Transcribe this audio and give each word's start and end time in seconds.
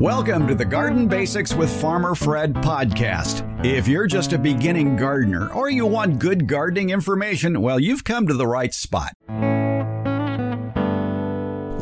Welcome 0.00 0.46
to 0.46 0.54
the 0.54 0.64
Garden 0.64 1.08
Basics 1.08 1.54
with 1.54 1.68
Farmer 1.80 2.14
Fred 2.14 2.54
podcast. 2.54 3.42
If 3.66 3.88
you're 3.88 4.06
just 4.06 4.32
a 4.32 4.38
beginning 4.38 4.94
gardener 4.94 5.52
or 5.52 5.70
you 5.70 5.86
want 5.86 6.20
good 6.20 6.46
gardening 6.46 6.90
information, 6.90 7.60
well, 7.60 7.80
you've 7.80 8.04
come 8.04 8.28
to 8.28 8.34
the 8.34 8.46
right 8.46 8.72
spot. 8.72 9.16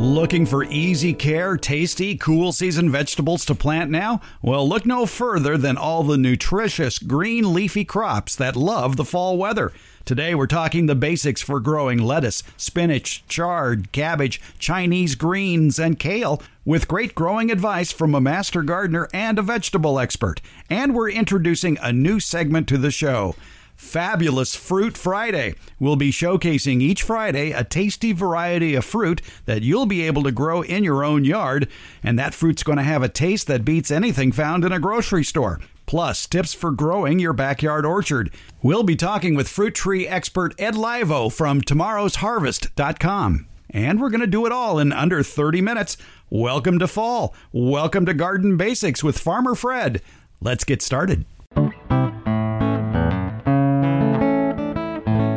Looking 0.01 0.47
for 0.47 0.65
easy 0.65 1.13
care, 1.13 1.59
tasty, 1.59 2.17
cool 2.17 2.53
season 2.53 2.91
vegetables 2.91 3.45
to 3.45 3.55
plant 3.55 3.91
now? 3.91 4.23
Well, 4.41 4.67
look 4.67 4.87
no 4.87 5.05
further 5.05 5.59
than 5.59 5.77
all 5.77 6.03
the 6.03 6.17
nutritious 6.17 6.99
green 6.99 7.53
leafy 7.53 7.85
crops 7.85 8.35
that 8.37 8.57
love 8.57 8.97
the 8.97 9.05
fall 9.05 9.37
weather. 9.37 9.75
Today 10.07 10.37
we're 10.37 10.47
talking 10.47 10.87
the 10.87 10.95
basics 10.95 11.43
for 11.43 11.59
growing 11.59 11.99
lettuce, 11.99 12.45
spinach, 12.57 13.27
chard, 13.27 13.91
cabbage, 13.91 14.41
Chinese 14.57 15.17
greens, 15.17 15.81
and 15.81 15.99
kale 15.99 16.41
with 16.65 16.87
great 16.87 17.13
growing 17.17 17.51
advice 17.51 17.91
from 17.91 18.15
a 18.15 18.21
master 18.21 18.63
gardener 18.63 19.09
and 19.13 19.37
a 19.37 19.43
vegetable 19.43 19.99
expert. 19.99 20.41
And 20.71 20.95
we're 20.95 21.11
introducing 21.11 21.77
a 21.83 21.93
new 21.93 22.21
segment 22.21 22.69
to 22.69 22.79
the 22.79 22.93
show. 22.93 23.35
Fabulous 23.75 24.55
Fruit 24.55 24.97
Friday. 24.97 25.57
We'll 25.81 25.97
be 25.97 26.13
showcasing 26.13 26.81
each 26.81 27.03
Friday 27.03 27.51
a 27.51 27.65
tasty 27.65 28.13
variety 28.13 28.77
of 28.77 28.85
fruit 28.85 29.21
that 29.47 29.63
you'll 29.63 29.87
be 29.87 30.03
able 30.03 30.23
to 30.23 30.31
grow 30.31 30.63
in 30.63 30.85
your 30.85 31.03
own 31.03 31.25
yard, 31.25 31.69
and 32.05 32.17
that 32.17 32.33
fruit's 32.33 32.63
going 32.63 32.79
to 32.79 32.85
have 32.85 33.03
a 33.03 33.09
taste 33.09 33.49
that 33.49 33.65
beats 33.65 33.91
anything 33.91 34.31
found 34.31 34.65
in 34.65 34.71
a 34.71 34.79
grocery 34.79 35.25
store 35.25 35.59
plus 35.87 36.27
tips 36.27 36.53
for 36.53 36.71
growing 36.71 37.19
your 37.19 37.33
backyard 37.33 37.87
orchard. 37.87 38.31
We'll 38.63 38.83
be 38.83 38.97
talking 38.97 39.35
with 39.35 39.49
fruit 39.49 39.75
tree 39.75 40.07
expert 40.07 40.55
Ed 40.59 40.75
Laivo 40.75 41.33
from 41.33 41.61
tomorrowsharvest.com. 41.61 43.49
And 43.71 44.01
we're 44.01 44.11
going 44.11 44.21
to 44.21 44.27
do 44.27 44.47
it 44.47 44.53
all 44.53 44.79
in 44.79 44.93
under 44.93 45.23
30 45.23 45.61
minutes. 45.61 45.97
Welcome 46.31 46.79
to 46.79 46.89
fall. 46.89 47.35
Welcome 47.53 48.07
to 48.07 48.15
Garden 48.15 48.57
Basics 48.57 49.05
with 49.05 49.19
Farmer 49.19 49.55
Fred. 49.55 50.03
Let's 50.41 50.65
get 50.65 50.83
started. 50.83 51.25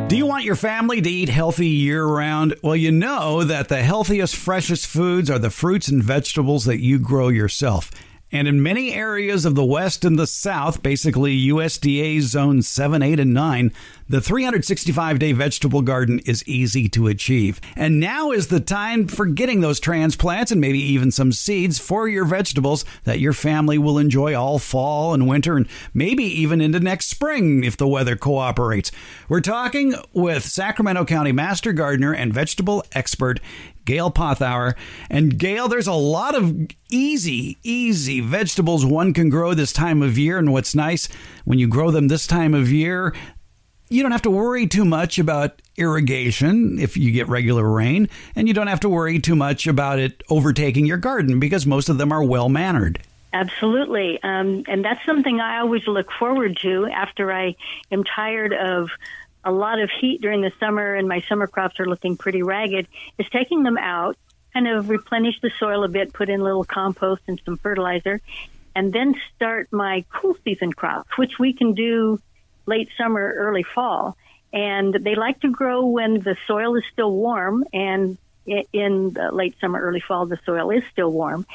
Do 0.08 0.16
you 0.16 0.26
want 0.26 0.44
your 0.44 0.56
family 0.56 1.00
to 1.00 1.08
eat 1.08 1.28
healthy 1.28 1.68
year 1.68 2.04
round? 2.04 2.56
Well, 2.62 2.74
you 2.74 2.90
know 2.90 3.44
that 3.44 3.68
the 3.68 3.82
healthiest, 3.82 4.34
freshest 4.34 4.88
foods 4.88 5.30
are 5.30 5.38
the 5.38 5.50
fruits 5.50 5.86
and 5.86 6.02
vegetables 6.02 6.64
that 6.64 6.80
you 6.80 6.98
grow 6.98 7.28
yourself. 7.28 7.92
And 8.32 8.46
in 8.46 8.62
many 8.62 8.92
areas 8.92 9.44
of 9.44 9.54
the 9.54 9.64
West 9.64 10.04
and 10.04 10.18
the 10.18 10.26
South, 10.26 10.82
basically 10.82 11.36
USDA 11.48 12.20
Zone 12.20 12.62
7, 12.62 13.02
8, 13.02 13.20
and 13.20 13.34
9, 13.34 13.72
the 14.08 14.20
365 14.20 15.18
day 15.18 15.32
vegetable 15.32 15.82
garden 15.82 16.20
is 16.20 16.46
easy 16.46 16.88
to 16.90 17.08
achieve. 17.08 17.60
And 17.76 17.98
now 17.98 18.30
is 18.30 18.48
the 18.48 18.60
time 18.60 19.08
for 19.08 19.26
getting 19.26 19.60
those 19.60 19.80
transplants 19.80 20.52
and 20.52 20.60
maybe 20.60 20.80
even 20.80 21.10
some 21.10 21.32
seeds 21.32 21.78
for 21.78 22.08
your 22.08 22.24
vegetables 22.24 22.84
that 23.04 23.20
your 23.20 23.32
family 23.32 23.78
will 23.78 23.98
enjoy 23.98 24.34
all 24.34 24.58
fall 24.58 25.14
and 25.14 25.28
winter 25.28 25.56
and 25.56 25.68
maybe 25.94 26.24
even 26.24 26.60
into 26.60 26.80
next 26.80 27.06
spring 27.06 27.64
if 27.64 27.76
the 27.76 27.88
weather 27.88 28.16
cooperates. 28.16 28.92
We're 29.28 29.40
talking 29.40 29.94
with 30.12 30.44
Sacramento 30.44 31.04
County 31.04 31.32
Master 31.32 31.72
Gardener 31.72 32.12
and 32.12 32.32
Vegetable 32.32 32.84
Expert 32.92 33.40
Gail 33.90 34.12
Pothour. 34.12 34.76
And 35.10 35.36
Gail, 35.36 35.66
there's 35.66 35.88
a 35.88 35.92
lot 35.92 36.36
of 36.36 36.68
easy, 36.90 37.58
easy 37.64 38.20
vegetables 38.20 38.86
one 38.86 39.12
can 39.12 39.30
grow 39.30 39.52
this 39.52 39.72
time 39.72 40.00
of 40.00 40.16
year. 40.16 40.38
And 40.38 40.52
what's 40.52 40.76
nice 40.76 41.08
when 41.44 41.58
you 41.58 41.66
grow 41.66 41.90
them 41.90 42.06
this 42.06 42.28
time 42.28 42.54
of 42.54 42.70
year, 42.70 43.12
you 43.88 44.02
don't 44.02 44.12
have 44.12 44.22
to 44.22 44.30
worry 44.30 44.68
too 44.68 44.84
much 44.84 45.18
about 45.18 45.60
irrigation 45.76 46.78
if 46.78 46.96
you 46.96 47.10
get 47.10 47.28
regular 47.28 47.68
rain, 47.68 48.08
and 48.36 48.46
you 48.46 48.54
don't 48.54 48.68
have 48.68 48.78
to 48.80 48.88
worry 48.88 49.18
too 49.18 49.34
much 49.34 49.66
about 49.66 49.98
it 49.98 50.22
overtaking 50.30 50.86
your 50.86 50.96
garden 50.96 51.40
because 51.40 51.66
most 51.66 51.88
of 51.88 51.98
them 51.98 52.12
are 52.12 52.22
well 52.22 52.48
mannered. 52.48 53.00
Absolutely. 53.32 54.22
Um, 54.22 54.64
and 54.68 54.84
that's 54.84 55.04
something 55.04 55.40
I 55.40 55.58
always 55.58 55.86
look 55.88 56.12
forward 56.12 56.58
to 56.62 56.86
after 56.86 57.32
I 57.32 57.56
am 57.90 58.04
tired 58.04 58.52
of 58.52 58.90
a 59.44 59.52
lot 59.52 59.80
of 59.80 59.90
heat 59.90 60.20
during 60.20 60.42
the 60.42 60.52
summer 60.60 60.94
and 60.94 61.08
my 61.08 61.20
summer 61.28 61.46
crops 61.46 61.80
are 61.80 61.86
looking 61.86 62.16
pretty 62.16 62.42
ragged 62.42 62.86
is 63.18 63.26
taking 63.30 63.62
them 63.62 63.78
out, 63.78 64.16
kind 64.52 64.68
of 64.68 64.88
replenish 64.90 65.40
the 65.40 65.50
soil 65.58 65.84
a 65.84 65.88
bit, 65.88 66.12
put 66.12 66.28
in 66.28 66.40
a 66.40 66.44
little 66.44 66.64
compost 66.64 67.22
and 67.26 67.40
some 67.44 67.56
fertilizer, 67.56 68.20
and 68.74 68.92
then 68.92 69.14
start 69.34 69.68
my 69.72 70.04
cool 70.10 70.36
season 70.44 70.72
crops, 70.72 71.16
which 71.16 71.38
we 71.38 71.52
can 71.52 71.74
do 71.74 72.20
late 72.66 72.88
summer, 72.96 73.34
early 73.36 73.62
fall. 73.62 74.16
And 74.52 74.92
they 74.92 75.14
like 75.14 75.40
to 75.40 75.50
grow 75.50 75.86
when 75.86 76.20
the 76.20 76.36
soil 76.46 76.76
is 76.76 76.84
still 76.92 77.12
warm 77.12 77.64
and 77.72 78.18
in 78.46 79.16
late 79.32 79.54
summer, 79.60 79.80
early 79.80 80.00
fall, 80.00 80.26
the 80.26 80.38
soil 80.44 80.70
is 80.70 80.82
still 80.90 81.10
warm. 81.10 81.46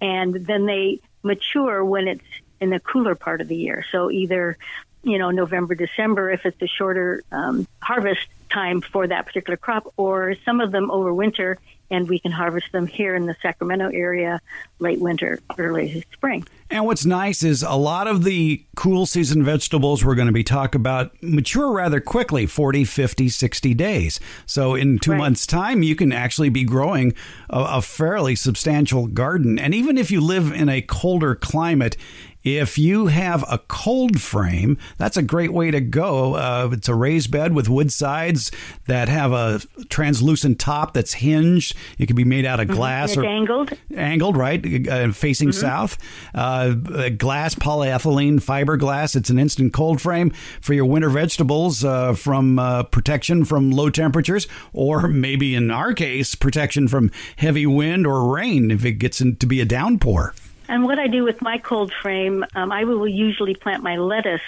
And 0.00 0.34
then 0.34 0.66
they 0.66 1.00
mature 1.22 1.84
when 1.84 2.08
it's 2.08 2.24
in 2.60 2.70
the 2.70 2.80
cooler 2.80 3.14
part 3.14 3.40
of 3.40 3.48
the 3.48 3.56
year. 3.56 3.84
So 3.92 4.10
either 4.10 4.56
you 5.02 5.18
know, 5.18 5.30
November, 5.30 5.74
December 5.74 6.30
if 6.30 6.44
it's 6.44 6.60
a 6.62 6.66
shorter 6.66 7.22
um, 7.32 7.66
harvest 7.80 8.26
time 8.50 8.80
for 8.80 9.06
that 9.06 9.26
particular 9.26 9.56
crop, 9.56 9.92
or 9.96 10.34
some 10.44 10.60
of 10.60 10.72
them 10.72 10.90
over 10.90 11.12
winter, 11.12 11.58
and 11.90 12.08
we 12.08 12.18
can 12.18 12.32
harvest 12.32 12.70
them 12.72 12.86
here 12.86 13.14
in 13.14 13.26
the 13.26 13.36
Sacramento 13.40 13.90
area 13.92 14.40
late 14.78 15.00
winter, 15.00 15.38
early 15.58 16.04
spring. 16.12 16.46
And 16.70 16.84
what's 16.84 17.06
nice 17.06 17.42
is 17.42 17.62
a 17.62 17.72
lot 17.72 18.06
of 18.06 18.24
the 18.24 18.62
cool 18.76 19.06
season 19.06 19.42
vegetables 19.42 20.04
we're 20.04 20.14
going 20.14 20.26
to 20.26 20.32
be 20.32 20.44
talking 20.44 20.80
about 20.80 21.12
mature 21.22 21.72
rather 21.72 21.98
quickly 21.98 22.44
40, 22.44 22.84
50, 22.84 23.28
60 23.30 23.74
days. 23.74 24.20
So 24.44 24.74
in 24.74 24.98
two 24.98 25.12
right. 25.12 25.18
months' 25.18 25.46
time, 25.46 25.82
you 25.82 25.96
can 25.96 26.12
actually 26.12 26.50
be 26.50 26.64
growing 26.64 27.14
a, 27.48 27.78
a 27.78 27.82
fairly 27.82 28.36
substantial 28.36 29.06
garden. 29.06 29.58
And 29.58 29.74
even 29.74 29.96
if 29.96 30.10
you 30.10 30.20
live 30.20 30.52
in 30.52 30.68
a 30.68 30.82
colder 30.82 31.34
climate, 31.34 31.96
if 32.44 32.78
you 32.78 33.08
have 33.08 33.44
a 33.50 33.58
cold 33.68 34.20
frame, 34.20 34.78
that's 34.96 35.16
a 35.16 35.22
great 35.22 35.52
way 35.52 35.70
to 35.70 35.80
go. 35.80 36.34
Uh, 36.34 36.70
it's 36.72 36.88
a 36.88 36.94
raised 36.94 37.30
bed 37.30 37.54
with 37.54 37.68
wood 37.68 37.92
sides 37.92 38.50
that 38.86 39.08
have 39.08 39.32
a 39.32 39.60
translucent 39.88 40.58
top 40.58 40.94
that's 40.94 41.14
hinged. 41.14 41.76
It 41.98 42.06
can 42.06 42.16
be 42.16 42.24
made 42.24 42.46
out 42.46 42.60
of 42.60 42.68
mm-hmm. 42.68 42.76
glass 42.76 43.12
mm-hmm. 43.12 43.20
or 43.20 43.26
angled. 43.26 43.72
Angled, 43.94 44.36
right, 44.36 44.88
uh, 44.88 45.12
facing 45.12 45.48
mm-hmm. 45.48 45.60
south. 45.60 45.98
Uh, 46.34 46.74
glass, 47.10 47.54
polyethylene, 47.54 48.40
fiberglass. 48.40 49.16
It's 49.16 49.30
an 49.30 49.38
instant 49.38 49.72
cold 49.72 50.00
frame 50.00 50.30
for 50.60 50.74
your 50.74 50.84
winter 50.84 51.10
vegetables 51.10 51.84
uh, 51.84 52.14
from 52.14 52.58
uh, 52.58 52.84
protection 52.84 53.44
from 53.44 53.70
low 53.70 53.90
temperatures, 53.90 54.46
or 54.72 55.08
maybe 55.08 55.54
in 55.54 55.70
our 55.70 55.92
case, 55.92 56.34
protection 56.34 56.88
from 56.88 57.10
heavy 57.36 57.66
wind 57.66 58.06
or 58.06 58.32
rain 58.32 58.70
if 58.70 58.84
it 58.84 58.92
gets 58.92 59.18
to 59.18 59.46
be 59.46 59.60
a 59.60 59.64
downpour. 59.64 60.34
And 60.68 60.84
what 60.84 60.98
I 60.98 61.06
do 61.06 61.24
with 61.24 61.40
my 61.40 61.58
cold 61.58 61.92
frame, 61.92 62.44
um, 62.54 62.70
I 62.70 62.84
will 62.84 63.08
usually 63.08 63.54
plant 63.54 63.82
my 63.82 63.96
lettuce 63.96 64.42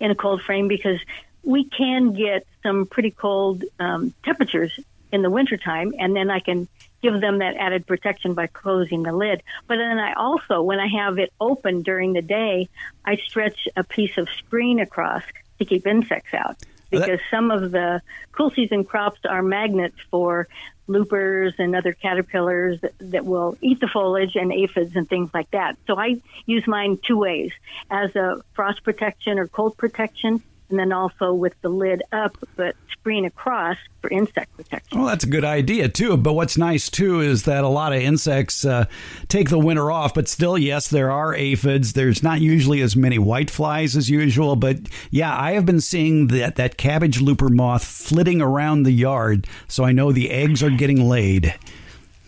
in 0.00 0.10
a 0.10 0.14
cold 0.14 0.42
frame 0.42 0.68
because 0.68 0.98
we 1.42 1.64
can 1.64 2.14
get 2.14 2.46
some 2.62 2.86
pretty 2.86 3.10
cold 3.10 3.62
um, 3.78 4.14
temperatures 4.24 4.78
in 5.12 5.22
the 5.22 5.30
wintertime, 5.30 5.92
and 5.98 6.16
then 6.16 6.30
I 6.30 6.40
can 6.40 6.66
give 7.02 7.20
them 7.20 7.38
that 7.38 7.56
added 7.56 7.86
protection 7.86 8.34
by 8.34 8.46
closing 8.46 9.02
the 9.02 9.12
lid. 9.12 9.42
But 9.68 9.76
then 9.76 9.98
I 9.98 10.14
also, 10.14 10.62
when 10.62 10.80
I 10.80 10.88
have 10.88 11.18
it 11.18 11.32
open 11.40 11.82
during 11.82 12.14
the 12.14 12.22
day, 12.22 12.68
I 13.04 13.16
stretch 13.16 13.68
a 13.76 13.84
piece 13.84 14.16
of 14.18 14.28
screen 14.30 14.80
across 14.80 15.22
to 15.58 15.64
keep 15.64 15.86
insects 15.86 16.34
out 16.34 16.56
because 17.00 17.20
some 17.30 17.50
of 17.50 17.70
the 17.70 18.02
cool 18.32 18.50
season 18.50 18.84
crops 18.84 19.20
are 19.28 19.42
magnets 19.42 19.96
for 20.10 20.48
loopers 20.86 21.54
and 21.58 21.74
other 21.74 21.92
caterpillars 21.92 22.80
that, 22.80 22.92
that, 22.98 23.24
will 23.24 23.56
eat 23.60 23.80
the 23.80 23.88
foliage 23.88 24.36
and 24.36 24.52
aphids 24.52 24.94
and 24.94 25.08
things 25.08 25.30
like 25.34 25.50
that. 25.50 25.76
So 25.86 25.98
I 25.98 26.20
use 26.46 26.66
mine 26.66 26.98
two 27.02 27.16
ways 27.16 27.50
as 27.90 28.14
a 28.14 28.40
frost 28.54 28.84
protection 28.84 29.38
or 29.38 29.48
cold 29.48 29.76
protection 29.76 30.42
and 30.70 30.78
then 30.78 30.92
also 30.92 31.32
with 31.32 31.54
the 31.62 31.68
lid 31.68 32.02
up 32.12 32.36
but 32.56 32.76
screen 33.06 33.24
across 33.24 33.76
for 34.00 34.10
insect 34.10 34.56
protection. 34.56 34.98
Well, 34.98 35.06
that's 35.06 35.22
a 35.22 35.28
good 35.28 35.44
idea 35.44 35.88
too. 35.88 36.16
But 36.16 36.32
what's 36.32 36.58
nice 36.58 36.90
too 36.90 37.20
is 37.20 37.44
that 37.44 37.62
a 37.62 37.68
lot 37.68 37.92
of 37.92 38.02
insects 38.02 38.64
uh, 38.64 38.86
take 39.28 39.48
the 39.48 39.58
winter 39.58 39.92
off, 39.92 40.12
but 40.14 40.28
still, 40.28 40.58
yes, 40.58 40.88
there 40.88 41.12
are 41.12 41.32
aphids. 41.34 41.92
There's 41.92 42.22
not 42.22 42.40
usually 42.40 42.80
as 42.80 42.96
many 42.96 43.18
white 43.18 43.48
flies 43.48 43.96
as 43.96 44.10
usual, 44.10 44.56
but 44.56 44.78
yeah, 45.10 45.38
I 45.38 45.52
have 45.52 45.64
been 45.64 45.80
seeing 45.80 46.26
that 46.28 46.56
that 46.56 46.76
cabbage 46.76 47.20
looper 47.20 47.48
moth 47.48 47.84
flitting 47.84 48.40
around 48.42 48.82
the 48.82 48.92
yard, 48.92 49.46
so 49.68 49.84
I 49.84 49.92
know 49.92 50.10
the 50.10 50.30
eggs 50.30 50.62
are 50.62 50.70
getting 50.70 51.08
laid. 51.08 51.54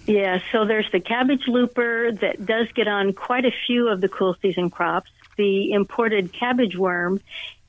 Yeah, 0.06 0.38
so 0.52 0.64
there's 0.64 0.90
the 0.90 1.00
cabbage 1.00 1.49
looper 1.49 2.12
that 2.12 2.46
does 2.46 2.69
get 2.73 2.88
on 2.88 3.12
quite 3.12 3.44
a 3.44 3.52
few 3.67 3.88
of 3.88 4.00
the 4.00 4.08
cool 4.08 4.37
season 4.40 4.70
crops. 4.70 5.11
The 5.37 5.73
imported 5.73 6.32
cabbage 6.32 6.76
worm 6.76 7.20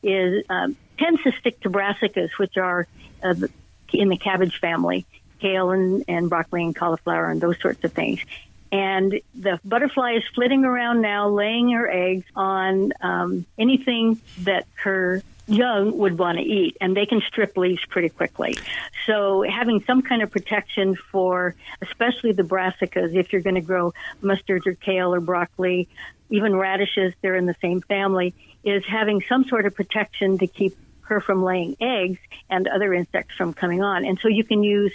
is 0.04 0.44
um, 0.50 0.75
tends 0.98 1.22
to 1.24 1.31
stick 1.40 1.60
to 1.62 1.69
brassicas, 1.69 2.30
which 2.38 2.57
are 2.57 2.88
uh, 3.24 3.36
in 3.94 4.10
the 4.10 4.18
cabbage 4.18 4.60
family, 4.60 5.06
kale 5.40 5.72
and, 5.72 6.04
and 6.07 6.30
broccoli 6.30 6.63
and 6.63 6.75
cauliflower 6.75 7.30
and 7.30 7.42
those 7.42 7.60
sorts 7.60 7.84
of 7.84 7.94
things. 7.94 8.19
And 8.72 9.19
the 9.34 9.60
butterfly 9.66 10.13
is 10.18 10.24
flitting 10.36 10.63
around 10.63 11.01
now, 11.01 11.30
laying 11.30 11.72
her 11.72 11.90
eggs 11.90 12.25
on 12.36 12.94
um, 13.01 13.46
anything 13.57 14.22
that 14.40 14.68
her 14.84 15.24
young 15.48 15.98
would 15.98 16.19
want 16.19 16.38
to 16.38 16.44
eat, 16.44 16.78
and 16.80 16.95
they 16.95 17.07
can 17.07 17.22
strip 17.22 17.57
leaves 17.57 17.84
pretty 17.90 18.10
quickly. 18.10 18.56
So 19.07 19.42
having 19.42 19.84
some 19.86 20.04
kind 20.04 20.22
of 20.22 20.30
protection 20.30 20.95
for, 21.12 21.56
especially 21.81 22.34
the 22.34 22.44
brassicas, 22.44 23.16
if 23.16 23.34
you're 23.34 23.42
going 23.42 23.56
to 23.56 23.62
grow 23.62 23.94
mustard 24.22 24.68
or 24.68 24.75
kale 24.75 25.16
or 25.16 25.19
broccoli, 25.19 25.88
even 26.30 26.56
radishes, 26.56 27.14
they're 27.22 27.36
in 27.36 27.46
the 27.46 27.56
same 27.62 27.81
family, 27.81 28.34
is 28.64 28.84
having 28.86 29.24
some 29.28 29.46
sort 29.46 29.66
of 29.66 29.76
protection 29.76 30.38
to 30.40 30.48
keep 30.48 30.78
her 31.02 31.20
from 31.20 31.44
laying 31.44 31.76
eggs 31.81 32.20
and 32.50 32.68
other 32.68 32.94
insects 32.94 33.36
from 33.36 33.54
coming 33.54 33.81
on. 33.81 34.06
And 34.06 34.20
so 34.22 34.28
you 34.28 34.44
can 34.44 34.64
use 34.64 34.94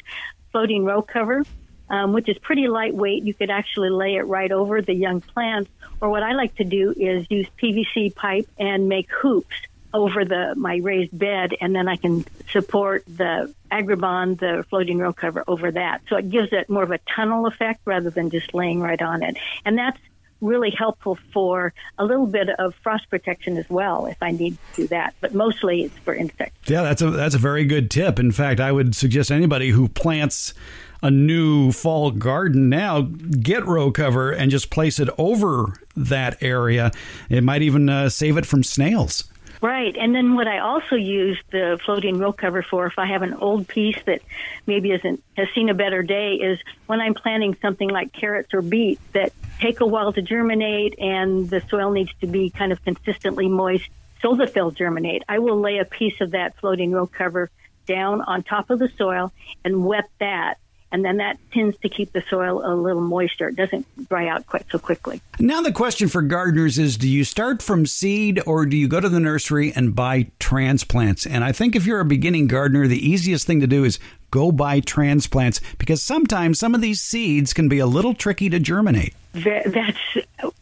floating 0.53 0.85
row 0.85 1.03
cover, 1.03 1.43
um, 1.91 2.13
which 2.13 2.29
is 2.29 2.39
pretty 2.39 2.69
lightweight. 2.69 3.25
You 3.25 3.35
could 3.35 3.51
actually 3.51 3.91
lay 3.91 4.15
it 4.15 4.23
right 4.23 4.51
over 4.51 4.81
the 4.81 4.95
young 4.95 5.21
plants. 5.21 5.71
Or 6.01 6.09
what 6.09 6.23
I 6.23 6.33
like 6.33 6.55
to 6.57 6.65
do 6.65 6.95
is 6.97 7.27
use 7.31 7.49
PVC 7.61 8.15
pipe 8.15 8.49
and 8.59 8.89
make 8.89 9.11
hoops 9.11 9.57
over 9.93 10.25
the 10.25 10.55
my 10.57 10.77
raised 10.79 11.17
bed, 11.17 11.55
and 11.61 11.75
then 11.75 11.87
I 11.87 11.97
can 11.97 12.25
support 12.51 13.05
the 13.07 13.55
agribon, 13.71 14.39
the 14.39 14.65
floating 14.69 14.99
row 14.99 15.13
cover 15.13 15.45
over 15.47 15.71
that. 15.71 16.03
So 16.09 16.17
it 16.17 16.31
gives 16.31 16.53
it 16.53 16.69
more 16.69 16.83
of 16.83 16.91
a 16.91 16.99
tunnel 16.99 17.47
effect 17.47 17.81
rather 17.85 18.11
than 18.11 18.31
just 18.31 18.53
laying 18.55 18.81
right 18.81 19.01
on 19.01 19.23
it. 19.23 19.37
And 19.65 19.79
that's 19.79 19.99
really 20.45 20.71
helpful 20.71 21.19
for 21.33 21.73
a 21.99 22.05
little 22.05 22.27
bit 22.27 22.49
of 22.59 22.75
frost 22.83 23.09
protection 23.11 23.57
as 23.57 23.69
well 23.69 24.07
if 24.07 24.23
I 24.23 24.31
need 24.31 24.57
to 24.75 24.83
do 24.83 24.89
that. 24.89 25.15
But 25.21 25.35
mostly 25.35 25.85
it's 25.85 25.99
for 25.99 26.15
insects. 26.15 26.71
Yeah, 26.71 26.83
that's 26.83 27.03
a 27.03 27.11
that's 27.11 27.35
a 27.35 27.39
very 27.39 27.65
good 27.65 27.91
tip. 27.91 28.19
In 28.19 28.31
fact, 28.31 28.61
I 28.61 28.71
would 28.71 28.95
suggest 28.95 29.31
anybody 29.31 29.71
who 29.71 29.89
plants 29.89 30.55
a 31.03 31.11
new 31.11 31.71
fall 31.71 32.11
garden 32.11 32.69
now 32.69 33.03
get 33.03 33.67
row 33.67 33.91
cover 33.91 34.31
and 34.31 34.51
just 34.51 34.71
place 34.71 34.99
it 34.99 35.09
over 35.19 35.75
that 35.97 36.43
area. 36.43 36.91
It 37.29 37.45
might 37.45 37.63
even 37.63 37.89
uh, 37.89 38.09
save 38.09 38.37
it 38.37 38.47
from 38.47 38.63
snails. 38.63 39.25
Right. 39.61 39.97
And 39.97 40.15
then 40.15 40.35
what 40.35 40.47
I 40.47 40.59
also 40.59 40.95
use 40.95 41.39
the 41.51 41.79
floating 41.85 42.19
row 42.19 42.33
cover 42.33 42.63
for, 42.63 42.87
if 42.87 42.99
I 42.99 43.07
have 43.07 43.23
an 43.23 43.33
old 43.35 43.67
piece 43.67 43.97
that 44.05 44.21
maybe 44.67 44.91
isn't 44.91 45.23
has 45.39 45.49
seen 45.55 45.71
a 45.71 45.75
better 45.75 46.03
day, 46.03 46.35
is 46.35 46.59
when 46.87 47.01
I'm 47.01 47.15
planting 47.15 47.57
something 47.63 47.89
like 47.89 48.13
carrots 48.13 48.53
or 48.53 48.61
beets 48.61 49.01
that 49.13 49.33
take 49.61 49.81
a 49.81 49.87
while 49.87 50.13
to 50.13 50.23
germinate 50.23 50.99
and 50.99 51.49
the 51.49 51.63
soil 51.69 51.91
needs 51.91 52.13
to 52.21 52.27
be 52.27 52.51
kind 52.51 52.73
of 52.73 52.83
consistently 52.85 53.49
moist 53.49 53.89
so 54.23 54.35
that 54.37 54.55
they'll 54.55 54.71
germinate. 54.71 55.23
I 55.29 55.39
will 55.39 55.61
lay 55.61 55.79
a 55.79 55.85
piece 55.85 56.21
of 56.21 56.33
that 56.33 56.57
floating 56.57 56.93
row 56.93 57.07
cover 57.07 57.51
down 57.87 58.23
on 58.23 58.43
top 58.43 58.71
of 58.71 58.79
the 58.79 58.89
soil 58.97 59.33
and 59.65 59.85
wet 59.85 60.09
that 60.19 60.59
and 60.95 61.05
then 61.05 61.17
that 61.17 61.39
tends 61.53 61.77
to 61.79 61.89
keep 61.89 62.13
the 62.13 62.23
soil 62.31 62.65
a 62.65 62.71
little 62.73 63.03
moister. 63.03 63.49
It 63.49 63.57
doesn't 63.57 64.09
dry 64.09 64.29
out 64.29 64.47
quite 64.47 64.65
so 64.71 64.79
quickly. 64.79 65.21
Now, 65.41 65.61
the 65.61 65.73
question 65.73 66.07
for 66.07 66.23
gardeners 66.23 66.79
is 66.79 66.97
do 66.97 67.09
you 67.09 67.25
start 67.25 67.61
from 67.63 67.85
seed 67.85 68.41
or 68.47 68.65
do 68.65 68.77
you 68.77 68.87
go 68.87 69.01
to 69.01 69.09
the 69.09 69.19
nursery 69.19 69.73
and 69.75 69.93
buy 69.93 70.31
transplants? 70.39 71.27
And 71.27 71.43
I 71.43 71.51
think 71.51 71.75
if 71.75 71.85
you're 71.85 71.99
a 71.99 72.05
beginning 72.05 72.47
gardener, 72.47 72.87
the 72.87 73.11
easiest 73.11 73.45
thing 73.45 73.59
to 73.59 73.67
do 73.67 73.83
is 73.83 73.99
go 74.31 74.53
buy 74.53 74.79
transplants 74.79 75.61
because 75.79 76.01
sometimes 76.01 76.61
some 76.61 76.77
of 76.77 76.81
these 76.81 77.01
seeds 77.01 77.53
can 77.53 77.69
be 77.69 77.81
a 77.81 77.87
little 77.87 78.15
tricky 78.15 78.49
to 78.51 78.61
germinate. 78.61 79.15
That's 79.35 79.99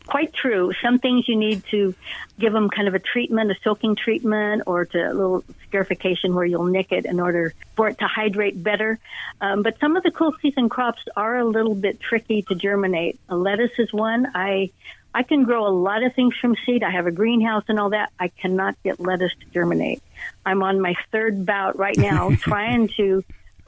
quite 0.07 0.33
true. 0.33 0.73
Some 0.83 0.99
things 0.99 1.29
you 1.29 1.37
need 1.37 1.63
to 1.71 1.95
give 2.39 2.53
them 2.53 2.71
kind 2.71 2.89
of 2.89 2.95
a 2.95 2.99
treatment, 2.99 3.51
a 3.51 3.55
soaking 3.63 3.97
treatment, 3.97 4.63
or 4.67 4.87
to 4.87 4.99
a 4.99 5.13
little 5.13 5.45
scarification 5.69 6.35
where 6.35 6.45
you'll 6.45 6.65
nick 6.65 6.91
it 6.91 7.05
in 7.05 7.21
order 7.21 7.53
for 7.77 7.89
it 7.89 7.99
to 7.99 8.07
hydrate 8.07 8.63
better. 8.63 8.99
Um, 9.41 9.63
but 9.63 9.79
some 9.79 9.97
of 9.97 10.03
the 10.03 10.11
cool 10.11 10.35
season 10.41 10.69
crops 10.69 11.03
are 11.17 11.37
a 11.37 11.45
little 11.45 11.75
bit 11.75 12.01
tricky 12.01 12.43
to 12.43 12.55
germinate. 12.55 13.21
A 13.29 13.37
lettuce 13.37 13.79
is 13.79 13.93
one. 13.93 14.27
I 14.35 14.71
I 15.15 15.23
can 15.23 15.45
grow 15.45 15.67
a 15.67 15.69
lot 15.69 16.03
of 16.03 16.15
things 16.15 16.35
from 16.41 16.57
seed. 16.65 16.83
I 16.83 16.91
have 16.91 17.07
a 17.07 17.11
greenhouse 17.11 17.65
and 17.69 17.79
all 17.79 17.91
that. 17.91 18.11
I 18.19 18.29
cannot 18.29 18.83
get 18.83 18.99
lettuce 18.99 19.33
to 19.41 19.47
germinate. 19.53 20.03
I'm 20.47 20.63
on 20.63 20.81
my 20.81 20.95
third 21.11 21.45
bout 21.45 21.79
right 21.79 21.97
now 21.97 22.31
trying 22.41 22.89
to 22.97 23.23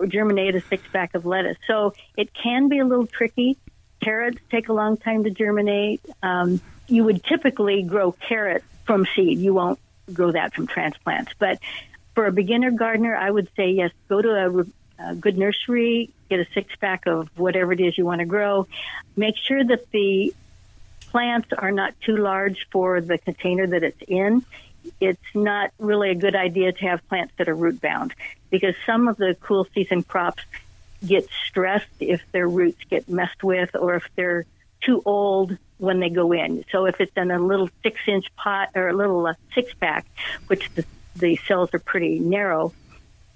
germinate 0.08 0.54
a 0.54 0.60
six 0.62 0.82
pack 0.92 1.14
of 1.14 1.26
lettuce. 1.26 1.58
So 1.66 1.92
it 2.16 2.32
can 2.32 2.68
be 2.68 2.78
a 2.78 2.84
little 2.84 3.06
tricky. 3.06 3.58
Carrots 4.04 4.38
take 4.50 4.68
a 4.68 4.72
long 4.72 4.96
time 4.96 5.24
to 5.24 5.30
germinate. 5.30 6.00
Um, 6.22 6.60
you 6.86 7.04
would 7.04 7.24
typically 7.24 7.82
grow 7.82 8.12
carrots 8.12 8.66
from 8.84 9.06
seed. 9.14 9.38
You 9.38 9.54
won't 9.54 9.78
grow 10.12 10.32
that 10.32 10.54
from 10.54 10.66
transplants. 10.66 11.32
But 11.38 11.58
for 12.14 12.26
a 12.26 12.32
beginner 12.32 12.70
gardener, 12.70 13.16
I 13.16 13.30
would 13.30 13.48
say 13.56 13.70
yes, 13.70 13.90
go 14.08 14.20
to 14.20 14.28
a, 14.30 15.10
a 15.10 15.14
good 15.14 15.38
nursery, 15.38 16.10
get 16.28 16.40
a 16.40 16.46
six 16.52 16.74
pack 16.76 17.06
of 17.06 17.28
whatever 17.38 17.72
it 17.72 17.80
is 17.80 17.96
you 17.96 18.04
want 18.04 18.20
to 18.20 18.26
grow. 18.26 18.66
Make 19.16 19.36
sure 19.36 19.64
that 19.64 19.90
the 19.90 20.34
plants 21.10 21.48
are 21.56 21.72
not 21.72 21.94
too 22.00 22.16
large 22.16 22.66
for 22.70 23.00
the 23.00 23.18
container 23.18 23.66
that 23.68 23.82
it's 23.82 24.02
in. 24.06 24.44
It's 25.00 25.34
not 25.34 25.70
really 25.78 26.10
a 26.10 26.14
good 26.14 26.36
idea 26.36 26.72
to 26.72 26.84
have 26.86 27.06
plants 27.08 27.32
that 27.38 27.48
are 27.48 27.54
root 27.54 27.80
bound 27.80 28.14
because 28.50 28.74
some 28.84 29.08
of 29.08 29.16
the 29.16 29.34
cool 29.40 29.66
season 29.74 30.02
crops 30.02 30.42
get 31.06 31.28
stressed 31.48 31.86
if 32.00 32.20
their 32.32 32.48
roots 32.48 32.82
get 32.88 33.08
messed 33.08 33.42
with 33.42 33.74
or 33.74 33.96
if 33.96 34.04
they're 34.16 34.46
too 34.80 35.02
old 35.04 35.56
when 35.78 36.00
they 36.00 36.10
go 36.10 36.32
in. 36.32 36.64
So 36.70 36.86
if 36.86 37.00
it's 37.00 37.16
in 37.16 37.30
a 37.30 37.38
little 37.38 37.68
six 37.82 38.00
inch 38.06 38.26
pot 38.36 38.70
or 38.74 38.88
a 38.88 38.92
little 38.92 39.26
uh, 39.26 39.34
six 39.54 39.72
pack, 39.74 40.06
which 40.46 40.70
the, 40.74 40.84
the 41.16 41.36
cells 41.48 41.70
are 41.74 41.78
pretty 41.78 42.18
narrow, 42.18 42.72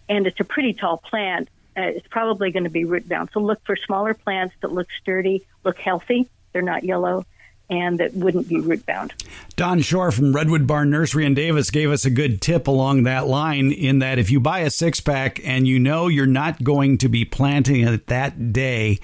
and 0.09 0.27
it's 0.27 0.41
a 0.41 0.45
pretty 0.45 0.73
tall 0.73 0.99
plant, 0.99 1.49
uh, 1.77 1.83
it's 1.83 2.07
probably 2.09 2.51
going 2.51 2.65
to 2.65 2.71
be 2.71 2.85
root 2.85 3.09
bound. 3.09 3.31
So 3.33 3.41
look 3.41 3.65
for 3.65 3.77
smaller 3.77 4.15
plants 4.15 4.55
that 4.61 4.73
look 4.73 4.89
sturdy, 5.01 5.47
look 5.65 5.79
healthy. 5.79 6.29
They're 6.53 6.63
not 6.63 6.85
yellow 6.85 7.27
and 7.71 7.99
that 7.99 8.15
wouldn't 8.15 8.49
be 8.49 8.61
root 8.61 8.85
bound. 8.87 9.13
Don 9.57 9.81
Shor 9.81 10.11
from 10.11 10.35
Redwood 10.35 10.67
Barn 10.67 10.91
Nursery 10.91 11.27
in 11.27 11.35
Davis 11.35 11.71
gave 11.71 11.91
us 11.91 12.05
a 12.05 12.11
good 12.11 12.41
tip 12.41 12.67
along 12.67 13.03
that 13.03 13.27
line 13.27 13.71
in 13.73 13.99
that 13.99 14.19
if 14.19 14.31
you 14.31 14.41
buy 14.41 14.61
a 14.61 14.71
six 14.71 15.01
pack 15.01 15.41
and 15.45 15.67
you 15.67 15.79
know 15.79 16.09
you're 16.09 16.27
not 16.27 16.65
going 16.65 16.99
to 16.99 17.09
be 17.09 17.25
planting 17.25 17.87
it 17.87 18.07
that 18.07 18.53
day, 18.53 18.99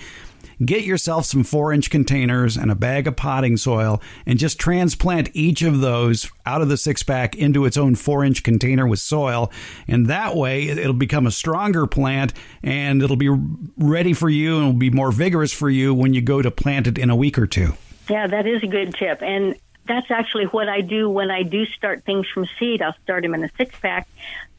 get 0.65 0.85
yourself 0.85 1.25
some 1.27 1.45
four 1.45 1.73
inch 1.73 1.91
containers 1.91 2.57
and 2.57 2.71
a 2.71 2.75
bag 2.75 3.07
of 3.07 3.17
potting 3.17 3.57
soil 3.57 4.01
and 4.25 4.39
just 4.39 4.59
transplant 4.59 5.31
each 5.35 5.63
of 5.63 5.81
those 5.81 6.31
out 6.47 6.63
of 6.63 6.69
the 6.69 6.77
six 6.77 7.03
pack 7.03 7.35
into 7.37 7.65
its 7.65 7.77
own 7.77 7.95
four 7.95 8.25
inch 8.25 8.43
container 8.43 8.87
with 8.87 9.01
soil. 9.01 9.51
And 9.89 10.07
that 10.07 10.37
way 10.37 10.69
it'll 10.69 10.95
become 10.95 11.27
a 11.27 11.33
stronger 11.33 11.87
plant 11.87 12.33
and 12.63 13.03
it'll 13.03 13.17
be 13.17 13.31
ready 13.77 14.13
for 14.13 14.31
you 14.31 14.57
and 14.57 14.69
it'll 14.69 14.79
be 14.79 14.91
more 14.91 15.13
vigorous 15.13 15.53
for 15.53 15.69
you 15.69 15.93
when 15.93 16.15
you 16.15 16.23
go 16.23 16.41
to 16.41 16.51
plant 16.51 16.87
it 16.87 16.99
in 16.99 17.11
a 17.11 17.17
week 17.17 17.39
or 17.39 17.47
two. 17.47 17.75
Yeah, 18.09 18.27
that 18.27 18.47
is 18.47 18.63
a 18.63 18.67
good 18.67 18.95
tip. 18.95 19.23
And 19.23 19.57
that's 19.87 20.11
actually 20.11 20.45
what 20.45 20.69
I 20.69 20.81
do 20.81 21.09
when 21.09 21.31
I 21.31 21.43
do 21.43 21.67
start 21.67 22.05
things 22.05 22.27
from 22.29 22.47
seed. 22.59 22.83
I'll 22.83 22.97
start 23.03 23.23
them 23.23 23.35
in 23.35 23.45
a 23.45 23.51
six 23.57 23.79
pack. 23.79 24.09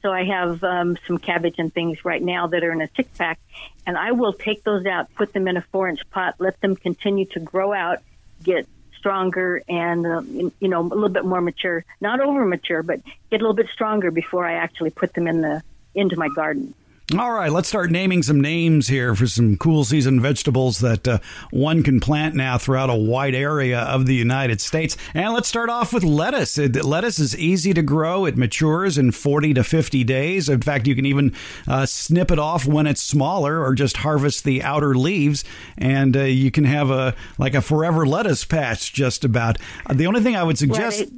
So 0.02 0.12
I 0.12 0.24
have 0.26 0.64
um, 0.64 0.98
some 1.08 1.18
cabbage 1.18 1.56
and 1.58 1.74
things 1.74 2.06
right 2.06 2.22
now 2.22 2.48
that 2.48 2.64
are 2.64 2.72
in 2.72 2.82
a 2.82 2.90
six 2.96 3.10
pack, 3.18 3.40
and 3.88 3.98
I 3.98 4.12
will 4.12 4.34
take 4.34 4.64
those 4.64 4.86
out, 4.86 5.12
put 5.16 5.34
them 5.34 5.48
in 5.48 5.58
a 5.58 5.62
four 5.72 5.90
inch 5.90 6.00
pot, 6.12 6.36
let 6.38 6.62
them 6.62 6.76
continue 6.76 7.26
to 7.32 7.40
grow 7.40 7.74
out, 7.74 8.04
get 8.44 8.68
stronger, 9.00 9.64
and 9.68 10.06
uh, 10.06 10.22
you 10.60 10.68
know 10.68 10.82
a 10.82 10.84
little 10.84 11.10
bit 11.10 11.26
more 11.26 11.42
mature. 11.42 11.84
Not 12.02 12.20
over 12.20 12.46
mature, 12.46 12.84
but 12.84 13.02
get 13.32 13.42
a 13.42 13.44
little 13.44 13.56
bit 13.56 13.70
stronger 13.74 14.12
before 14.12 14.46
I 14.46 14.54
actually 14.54 14.92
put 14.92 15.14
them 15.16 15.28
in 15.28 15.42
the 15.42 15.64
into 15.96 16.18
my 16.18 16.30
garden. 16.30 16.76
All 17.14 17.32
right, 17.32 17.52
let's 17.52 17.68
start 17.70 17.92
naming 17.92 18.24
some 18.24 18.42
names 18.42 18.88
here 18.88 19.14
for 19.14 19.28
some 19.28 19.58
cool 19.58 19.84
season 19.84 20.20
vegetables 20.20 20.80
that 20.80 21.08
uh, 21.08 21.20
one 21.52 21.84
can 21.84 22.00
plant 22.00 22.34
now 22.34 22.58
throughout 22.58 22.90
a 22.90 22.96
wide 22.96 23.36
area 23.36 23.82
of 23.82 24.08
the 24.08 24.16
United 24.16 24.60
States. 24.60 24.98
And 25.14 25.32
let's 25.32 25.48
start 25.48 25.70
off 25.70 25.94
with 25.94 26.04
lettuce. 26.04 26.58
It, 26.58 26.84
lettuce 26.84 27.20
is 27.20 27.38
easy 27.38 27.76
to 27.76 27.84
grow. 27.84 28.26
It 28.26 28.38
matures 28.38 28.98
in 28.98 29.12
40 29.12 29.54
to 29.54 29.64
50 29.64 30.04
days. 30.04 30.50
In 30.50 30.62
fact, 30.62 30.88
you 30.88 30.96
can 30.96 31.06
even 31.06 31.36
uh, 31.68 31.86
snip 31.86 32.32
it 32.32 32.40
off 32.40 32.66
when 32.66 32.88
it's 32.88 33.04
smaller 33.04 33.64
or 33.64 33.76
just 33.76 33.98
harvest 33.98 34.44
the 34.44 34.64
outer 34.64 34.96
leaves 34.96 35.44
and 35.78 36.18
uh, 36.18 36.22
you 36.22 36.50
can 36.50 36.64
have 36.64 36.90
a 36.90 37.14
like 37.38 37.54
a 37.54 37.62
forever 37.62 38.08
lettuce 38.08 38.44
patch 38.46 38.94
just 38.94 39.24
about. 39.24 39.60
the 39.94 40.08
only 40.08 40.22
thing 40.22 40.36
I 40.36 40.42
would 40.42 40.58
suggest 40.58 41.02
right. 41.02 41.10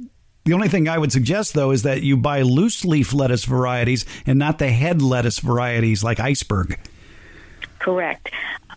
The 0.48 0.54
only 0.54 0.68
thing 0.68 0.88
I 0.88 0.96
would 0.96 1.12
suggest, 1.12 1.52
though, 1.52 1.72
is 1.72 1.82
that 1.82 2.00
you 2.00 2.16
buy 2.16 2.40
loose 2.40 2.82
leaf 2.82 3.12
lettuce 3.12 3.44
varieties 3.44 4.06
and 4.24 4.38
not 4.38 4.56
the 4.56 4.70
head 4.70 5.02
lettuce 5.02 5.40
varieties 5.40 6.02
like 6.02 6.20
iceberg. 6.20 6.80
Correct. 7.78 8.30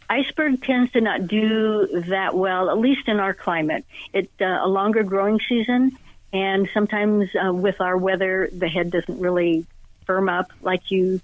Iceberg 0.09 0.61
tends 0.63 0.91
to 0.91 0.99
not 0.99 1.27
do 1.27 2.03
that 2.09 2.35
well, 2.35 2.69
at 2.69 2.77
least 2.77 3.07
in 3.07 3.21
our 3.21 3.33
climate. 3.33 3.85
It's 4.11 4.33
uh, 4.41 4.59
a 4.61 4.67
longer 4.67 5.03
growing 5.03 5.39
season, 5.47 5.97
and 6.33 6.67
sometimes 6.73 7.29
uh, 7.41 7.53
with 7.53 7.79
our 7.79 7.95
weather, 7.95 8.49
the 8.51 8.67
head 8.67 8.91
doesn't 8.91 9.21
really 9.21 9.65
firm 10.05 10.27
up 10.27 10.51
like 10.61 10.91
you 10.91 11.21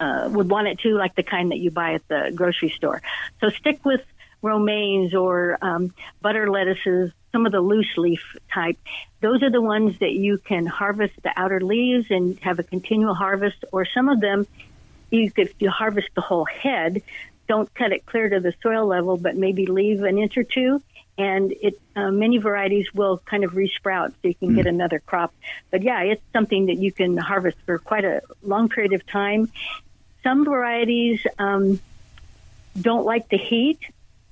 uh, 0.00 0.28
would 0.32 0.50
want 0.50 0.66
it 0.66 0.80
to, 0.80 0.96
like 0.96 1.14
the 1.14 1.22
kind 1.22 1.52
that 1.52 1.58
you 1.58 1.70
buy 1.70 1.94
at 1.94 2.08
the 2.08 2.32
grocery 2.34 2.70
store. 2.70 3.00
So 3.40 3.48
stick 3.50 3.84
with 3.84 4.02
romaines 4.42 5.14
or 5.14 5.56
um, 5.62 5.94
butter 6.20 6.50
lettuces, 6.50 7.12
some 7.34 7.46
of 7.46 7.52
the 7.52 7.60
loose 7.60 7.92
leaf 7.96 8.22
type. 8.52 8.78
Those 9.20 9.42
are 9.42 9.50
the 9.50 9.60
ones 9.60 9.98
that 9.98 10.12
you 10.12 10.38
can 10.38 10.66
harvest 10.66 11.14
the 11.24 11.32
outer 11.36 11.60
leaves 11.60 12.06
and 12.10 12.38
have 12.40 12.60
a 12.60 12.62
continual 12.62 13.14
harvest, 13.14 13.64
or 13.72 13.84
some 13.84 14.08
of 14.08 14.20
them 14.20 14.46
you 15.10 15.30
could 15.32 15.52
you 15.58 15.68
harvest 15.68 16.08
the 16.14 16.20
whole 16.20 16.44
head, 16.44 17.02
don't 17.48 17.72
cut 17.74 17.92
it 17.92 18.06
clear 18.06 18.28
to 18.28 18.38
the 18.38 18.54
soil 18.62 18.86
level, 18.86 19.16
but 19.16 19.36
maybe 19.36 19.66
leave 19.66 20.02
an 20.02 20.16
inch 20.18 20.36
or 20.36 20.44
two. 20.44 20.80
And 21.18 21.52
it 21.52 21.80
uh, 21.96 22.10
many 22.10 22.38
varieties 22.38 22.86
will 22.94 23.18
kind 23.18 23.44
of 23.44 23.52
resprout, 23.52 24.10
so 24.10 24.28
you 24.28 24.34
can 24.34 24.50
mm. 24.50 24.56
get 24.56 24.66
another 24.66 25.00
crop. 25.00 25.34
But 25.70 25.82
yeah, 25.82 26.02
it's 26.02 26.22
something 26.32 26.66
that 26.66 26.78
you 26.78 26.92
can 26.92 27.16
harvest 27.16 27.58
for 27.66 27.78
quite 27.78 28.04
a 28.04 28.22
long 28.42 28.68
period 28.68 28.92
of 28.92 29.04
time. 29.06 29.50
Some 30.22 30.44
varieties 30.44 31.24
um, 31.38 31.80
don't 32.80 33.04
like 33.04 33.28
the 33.28 33.38
heat, 33.38 33.80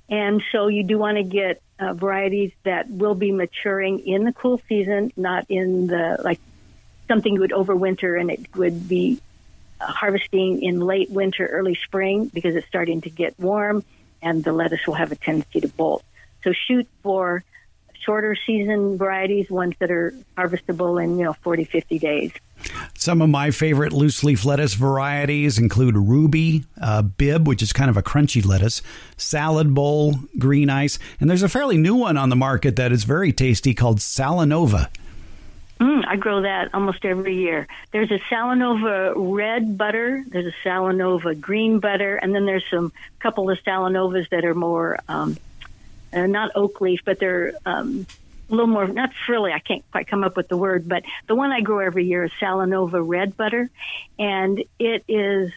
and 0.09 0.41
so 0.51 0.67
you 0.67 0.83
do 0.83 0.97
want 0.97 1.17
to 1.17 1.23
get 1.23 1.61
uh, 1.83 1.93
varieties 1.93 2.51
that 2.63 2.89
will 2.89 3.15
be 3.15 3.31
maturing 3.31 3.99
in 3.99 4.23
the 4.23 4.33
cool 4.33 4.61
season, 4.69 5.11
not 5.15 5.45
in 5.49 5.87
the 5.87 6.19
like 6.23 6.39
something 7.07 7.39
would 7.39 7.51
overwinter 7.51 8.19
and 8.19 8.31
it 8.31 8.55
would 8.55 8.87
be 8.87 9.19
uh, 9.79 9.85
harvesting 9.87 10.61
in 10.63 10.79
late 10.79 11.09
winter, 11.09 11.45
early 11.45 11.75
spring 11.75 12.25
because 12.33 12.55
it's 12.55 12.67
starting 12.67 13.01
to 13.01 13.09
get 13.09 13.37
warm 13.39 13.83
and 14.21 14.43
the 14.43 14.53
lettuce 14.53 14.85
will 14.87 14.93
have 14.93 15.11
a 15.11 15.15
tendency 15.15 15.61
to 15.61 15.67
bolt. 15.67 16.03
So 16.43 16.53
shoot 16.53 16.87
for 17.01 17.43
shorter 18.05 18.35
season 18.35 18.97
varieties, 18.97 19.49
ones 19.49 19.75
that 19.79 19.91
are 19.91 20.13
harvestable 20.37 21.03
in, 21.03 21.17
you 21.17 21.25
know, 21.25 21.33
40, 21.33 21.65
50 21.65 21.99
days. 21.99 22.31
Some 23.03 23.21
of 23.21 23.27
my 23.29 23.51
favorite 23.51 23.91
loose 23.91 24.23
leaf 24.23 24.45
lettuce 24.45 24.75
varieties 24.75 25.59
include 25.59 25.97
Ruby, 25.97 26.63
uh, 26.81 27.01
Bibb, 27.01 27.49
which 27.49 27.61
is 27.61 27.73
kind 27.73 27.89
of 27.89 27.97
a 27.97 28.01
crunchy 28.01 28.45
lettuce, 28.45 28.81
Salad 29.17 29.73
Bowl, 29.73 30.15
Green 30.39 30.69
Ice, 30.69 30.99
and 31.19 31.29
there's 31.29 31.43
a 31.43 31.49
fairly 31.49 31.77
new 31.77 31.95
one 31.95 32.15
on 32.15 32.29
the 32.29 32.37
market 32.37 32.77
that 32.77 32.93
is 32.93 33.03
very 33.03 33.33
tasty 33.33 33.73
called 33.73 33.97
Salanova. 33.97 34.87
Mm, 35.81 36.05
I 36.07 36.15
grow 36.15 36.43
that 36.43 36.73
almost 36.73 37.03
every 37.03 37.35
year. 37.35 37.67
There's 37.91 38.09
a 38.09 38.19
Salanova 38.31 39.15
red 39.17 39.77
butter, 39.77 40.23
there's 40.29 40.45
a 40.45 40.55
Salanova 40.65 41.37
green 41.37 41.79
butter, 41.79 42.15
and 42.15 42.33
then 42.33 42.45
there's 42.45 42.63
some 42.71 42.93
couple 43.19 43.49
of 43.49 43.59
Salanovas 43.67 44.29
that 44.29 44.45
are 44.45 44.55
more 44.55 44.97
um, 45.09 45.35
uh, 46.13 46.25
not 46.25 46.51
oak 46.55 46.79
leaf, 46.79 47.01
but 47.03 47.19
they're 47.19 47.51
um, 47.65 48.07
a 48.49 48.51
little 48.51 48.67
more 48.67 48.87
not 48.87 49.11
frilly. 49.25 49.51
I 49.51 49.59
can't 49.59 49.83
quite 49.91 50.07
come 50.07 50.23
up 50.23 50.35
with 50.35 50.47
the 50.47 50.57
word, 50.57 50.87
but 50.87 51.03
the 51.27 51.35
one 51.35 51.51
I 51.51 51.61
grow 51.61 51.79
every 51.79 52.05
year 52.05 52.25
is 52.25 52.31
Salanova 52.39 53.01
red 53.05 53.35
butter, 53.37 53.69
and 54.19 54.63
it 54.79 55.03
is 55.07 55.51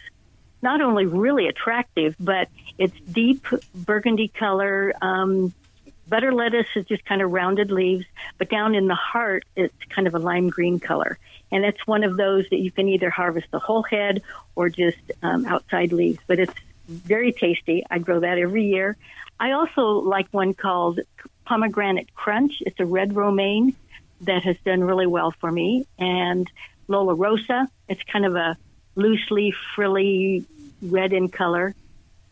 not 0.61 0.81
only 0.81 1.05
really 1.05 1.47
attractive, 1.47 2.15
but 2.19 2.49
it's 2.77 2.97
deep 2.99 3.45
burgundy 3.75 4.27
color. 4.27 4.93
Um, 5.01 5.53
butter 6.07 6.33
lettuce 6.33 6.67
is 6.75 6.85
just 6.85 7.05
kind 7.05 7.21
of 7.21 7.31
rounded 7.31 7.71
leaves, 7.71 8.05
but 8.37 8.49
down 8.49 8.75
in 8.75 8.87
the 8.87 8.95
heart, 8.95 9.45
it's 9.55 9.75
kind 9.89 10.07
of 10.07 10.15
a 10.15 10.19
lime 10.19 10.49
green 10.49 10.79
color. 10.79 11.17
And 11.51 11.63
it's 11.63 11.85
one 11.85 12.03
of 12.03 12.17
those 12.17 12.49
that 12.49 12.57
you 12.57 12.71
can 12.71 12.89
either 12.89 13.09
harvest 13.09 13.47
the 13.51 13.59
whole 13.59 13.83
head 13.83 14.21
or 14.55 14.69
just 14.69 14.97
um, 15.21 15.45
outside 15.45 15.93
leaves. 15.93 16.19
But 16.27 16.39
it's 16.39 16.53
very 16.87 17.31
tasty. 17.31 17.83
I 17.89 17.99
grow 17.99 18.19
that 18.21 18.37
every 18.37 18.65
year. 18.65 18.97
I 19.39 19.51
also 19.51 19.99
like 19.99 20.27
one 20.31 20.53
called 20.53 20.99
Pomegranate 21.45 22.13
Crunch. 22.15 22.61
It's 22.61 22.79
a 22.79 22.85
red 22.85 23.15
romaine 23.15 23.75
that 24.21 24.43
has 24.43 24.57
done 24.65 24.83
really 24.83 25.07
well 25.07 25.31
for 25.31 25.51
me. 25.51 25.85
And 25.99 26.49
Lollo 26.87 27.13
Rossa, 27.13 27.67
it's 27.87 28.03
kind 28.03 28.25
of 28.25 28.35
a 28.35 28.57
loosely 28.95 29.53
frilly 29.75 30.45
red 30.81 31.13
in 31.13 31.29
color. 31.29 31.75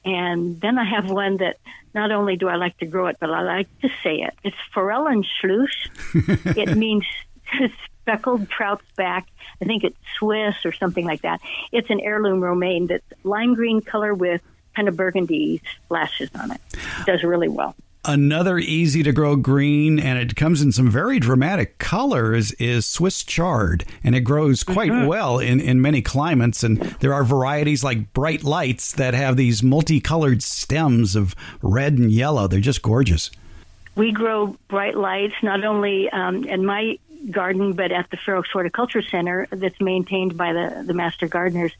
And 0.04 0.60
then 0.62 0.78
I 0.78 0.86
have 0.86 1.10
one 1.10 1.38
that 1.38 1.58
not 1.94 2.12
only 2.12 2.36
do 2.36 2.48
I 2.48 2.56
like 2.56 2.78
to 2.80 2.86
grow 2.86 3.08
it, 3.08 3.18
but 3.20 3.32
I 3.32 3.42
like 3.42 3.68
to 3.82 3.90
say 4.04 4.18
it. 4.18 4.34
It's 4.44 4.58
Forellenschluss. 4.74 5.70
it 6.58 6.76
means 6.78 7.06
speckled 8.02 8.50
trout's 8.50 8.86
back. 8.96 9.28
I 9.62 9.66
think 9.66 9.84
it's 9.84 9.98
Swiss 10.20 10.66
or 10.66 10.72
something 10.72 11.06
like 11.06 11.22
that. 11.22 11.42
It's 11.72 11.90
an 11.90 12.02
heirloom 12.02 12.42
romaine 12.42 12.88
that's 12.88 13.06
lime 13.24 13.56
green 13.56 13.82
color 13.82 14.14
with 14.14 14.42
kind 14.76 14.88
of 14.88 14.96
burgundy 14.96 15.62
splashes 15.86 16.30
on 16.40 16.52
it. 16.52 16.62
it 16.74 17.06
does 17.06 17.24
really 17.24 17.50
well. 17.50 17.76
Another 18.08 18.60
easy 18.60 19.02
to 19.02 19.12
grow 19.12 19.36
green, 19.36 20.00
and 20.00 20.20
it 20.20 20.36
comes 20.36 20.62
in 20.62 20.72
some 20.72 20.92
very 20.92 21.20
dramatic 21.20 21.80
colors, 21.80 22.52
is 22.54 22.86
Swiss 22.86 23.24
chard. 23.24 23.84
And 24.04 24.14
it 24.14 24.20
grows 24.22 24.64
quite 24.64 24.92
mm-hmm. 24.92 25.08
well 25.08 25.40
in, 25.40 25.60
in 25.60 25.82
many 25.82 26.04
climates. 26.04 26.64
And 26.64 26.78
there 27.00 27.16
are 27.16 27.24
varieties 27.24 27.84
like 27.84 28.14
Bright 28.14 28.44
Lights 28.44 28.94
that 28.94 29.16
have 29.16 29.38
these 29.38 29.64
multicolored 29.64 30.44
stems 30.44 31.16
of 31.16 31.36
red 31.64 31.94
and 31.94 32.12
yellow. 32.12 32.48
They're 32.48 32.60
just 32.60 32.84
gorgeous. 32.84 33.32
We 33.96 34.12
grow 34.12 34.56
Bright 34.68 34.96
Lights 34.96 35.36
not 35.42 35.64
only 35.64 36.08
um, 36.12 36.44
in 36.44 36.64
my 36.64 37.00
garden, 37.32 37.74
but 37.74 37.92
at 37.92 38.12
the 38.12 38.18
Fair 38.18 38.36
Oaks 38.36 38.52
Horticulture 38.52 39.02
Center 39.02 39.48
that's 39.50 39.82
maintained 39.82 40.38
by 40.38 40.54
the, 40.54 40.84
the 40.86 40.94
master 40.94 41.28
gardeners. 41.28 41.72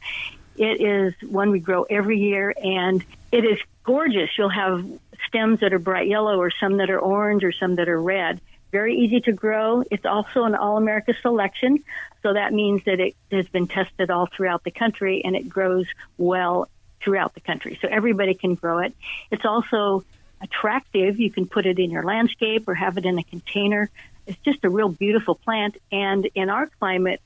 It 0.58 0.80
is 0.80 1.14
one 1.28 1.50
we 1.50 1.60
grow 1.60 1.84
every 1.84 2.18
year, 2.18 2.54
and 2.56 3.04
it 3.32 3.44
is 3.44 3.58
gorgeous. 3.84 4.30
You'll 4.36 4.48
have 4.48 4.86
stems 5.28 5.60
that 5.60 5.72
are 5.72 5.78
bright 5.78 6.08
yellow, 6.08 6.38
or 6.38 6.50
some 6.50 6.78
that 6.78 6.90
are 6.90 6.98
orange, 6.98 7.44
or 7.44 7.52
some 7.52 7.76
that 7.76 7.88
are 7.88 8.00
red. 8.00 8.40
Very 8.72 8.96
easy 8.96 9.20
to 9.20 9.32
grow. 9.32 9.82
It's 9.90 10.04
also 10.04 10.44
an 10.44 10.54
All 10.54 10.76
America 10.76 11.14
selection, 11.22 11.84
so 12.22 12.32
that 12.34 12.52
means 12.52 12.82
that 12.84 13.00
it 13.00 13.14
has 13.30 13.46
been 13.48 13.68
tested 13.68 14.10
all 14.10 14.26
throughout 14.26 14.64
the 14.64 14.72
country 14.72 15.22
and 15.24 15.36
it 15.36 15.48
grows 15.48 15.86
well 16.18 16.68
throughout 17.00 17.34
the 17.34 17.40
country. 17.40 17.78
So 17.80 17.88
everybody 17.88 18.34
can 18.34 18.56
grow 18.56 18.80
it. 18.80 18.94
It's 19.30 19.44
also 19.44 20.04
attractive. 20.42 21.20
You 21.20 21.30
can 21.30 21.46
put 21.46 21.66
it 21.66 21.78
in 21.78 21.90
your 21.90 22.02
landscape 22.02 22.68
or 22.68 22.74
have 22.74 22.98
it 22.98 23.06
in 23.06 23.16
a 23.18 23.22
container. 23.22 23.88
It's 24.26 24.38
just 24.44 24.64
a 24.64 24.68
real 24.68 24.88
beautiful 24.88 25.36
plant. 25.36 25.76
And 25.92 26.28
in 26.34 26.50
our 26.50 26.66
climate, 26.66 27.20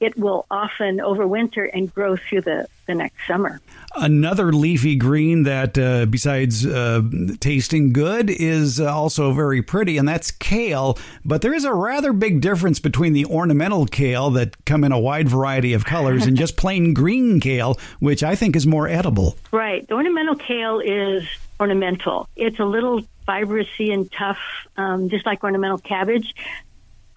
it 0.00 0.16
will 0.16 0.46
often 0.50 0.98
overwinter 0.98 1.68
and 1.72 1.92
grow 1.92 2.16
through 2.16 2.42
the, 2.42 2.66
the 2.86 2.94
next 2.94 3.26
summer. 3.26 3.60
Another 3.96 4.52
leafy 4.52 4.96
green 4.96 5.44
that, 5.44 5.78
uh, 5.78 6.06
besides 6.06 6.64
uh, 6.64 7.02
tasting 7.40 7.92
good, 7.92 8.30
is 8.30 8.80
uh, 8.80 8.92
also 8.92 9.32
very 9.32 9.62
pretty, 9.62 9.96
and 9.96 10.06
that's 10.06 10.30
kale. 10.30 10.98
But 11.24 11.42
there 11.42 11.54
is 11.54 11.64
a 11.64 11.72
rather 11.72 12.12
big 12.12 12.40
difference 12.40 12.80
between 12.80 13.12
the 13.12 13.24
ornamental 13.26 13.86
kale 13.86 14.30
that 14.30 14.64
come 14.64 14.84
in 14.84 14.92
a 14.92 14.98
wide 14.98 15.28
variety 15.28 15.72
of 15.72 15.84
colors 15.84 16.26
and 16.26 16.36
just 16.36 16.56
plain 16.58 16.94
green 16.94 17.40
kale, 17.40 17.78
which 17.98 18.22
I 18.22 18.34
think 18.34 18.56
is 18.56 18.66
more 18.66 18.86
edible. 18.88 19.36
Right. 19.52 19.86
The 19.88 19.94
ornamental 19.94 20.36
kale 20.36 20.80
is 20.80 21.24
ornamental. 21.58 22.28
It's 22.36 22.60
a 22.60 22.64
little 22.64 23.02
fibrous,y 23.26 23.86
and 23.92 24.10
tough, 24.10 24.38
um, 24.76 25.08
just 25.08 25.26
like 25.26 25.42
ornamental 25.44 25.78
cabbage. 25.78 26.34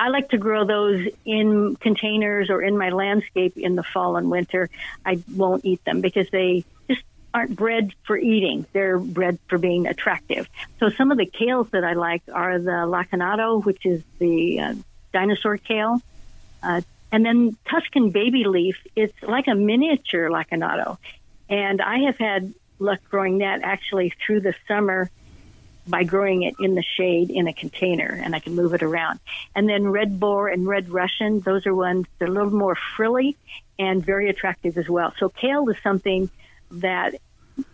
I 0.02 0.08
like 0.08 0.30
to 0.30 0.40
grow 0.40 0.66
those 0.66 1.08
in 1.26 1.76
containers 1.76 2.50
or 2.50 2.60
in 2.64 2.76
my 2.76 2.90
landscape 2.90 3.56
in 3.56 3.76
the 3.76 3.84
fall 3.84 4.18
and 4.18 4.32
winter. 4.32 4.68
I 5.06 5.20
won't 5.32 5.64
eat 5.64 5.86
them 5.86 6.02
because 6.02 6.28
they 6.32 6.66
just 6.90 7.04
aren't 7.36 7.56
bred 7.56 7.94
for 8.08 8.18
eating. 8.18 8.66
They're 8.74 8.98
bred 8.98 9.38
for 9.48 9.60
being 9.60 9.86
attractive. 9.86 10.50
So 10.80 10.90
some 10.90 11.12
of 11.12 11.20
the 11.20 11.28
kales 11.28 11.70
that 11.70 11.84
I 11.84 11.94
like 11.94 12.24
are 12.34 12.58
the 12.58 12.72
lacinato, 12.72 13.64
which 13.64 13.86
is 13.86 14.02
the 14.18 14.60
uh, 14.60 14.74
dinosaur 15.14 15.58
kale. 15.58 16.02
Uh, 16.64 16.82
and 17.12 17.24
then 17.24 17.56
Tuscan 17.70 18.10
baby 18.10 18.46
leaf, 18.46 18.78
it's 18.96 19.14
like 19.22 19.48
a 19.48 19.54
miniature 19.54 20.32
lacinato. 20.32 20.98
And 21.48 21.80
I 21.80 22.06
have 22.06 22.18
had 22.18 22.52
luck 22.80 23.02
growing 23.12 23.38
that 23.38 23.62
actually 23.62 24.16
through 24.26 24.42
the 24.42 24.56
summer 24.68 25.12
by 25.92 26.04
growing 26.04 26.44
it 26.44 26.56
in 26.60 26.74
the 26.74 26.82
shade 26.82 27.30
in 27.30 27.48
a 27.48 27.54
container 27.54 28.20
and 28.24 28.36
I 28.36 28.40
can 28.40 28.56
move 28.56 28.74
it 28.74 28.82
around. 28.82 29.20
And 29.56 29.70
then 29.70 29.84
Redbor 29.84 30.52
and 30.52 30.66
red 30.66 30.90
Russian, 30.90 31.42
those 31.42 31.68
are 31.68 31.76
ones 31.76 32.08
that 32.18 32.30
are 32.30 32.32
a 32.32 32.34
little 32.34 32.58
more 32.58 32.78
frilly 32.96 33.38
and 33.78 34.04
very 34.04 34.30
attractive 34.30 34.78
as 34.78 34.90
well. 34.90 35.14
So 35.20 35.30
kale 35.30 35.70
is 35.70 35.78
something 35.84 36.30
that 36.72 37.16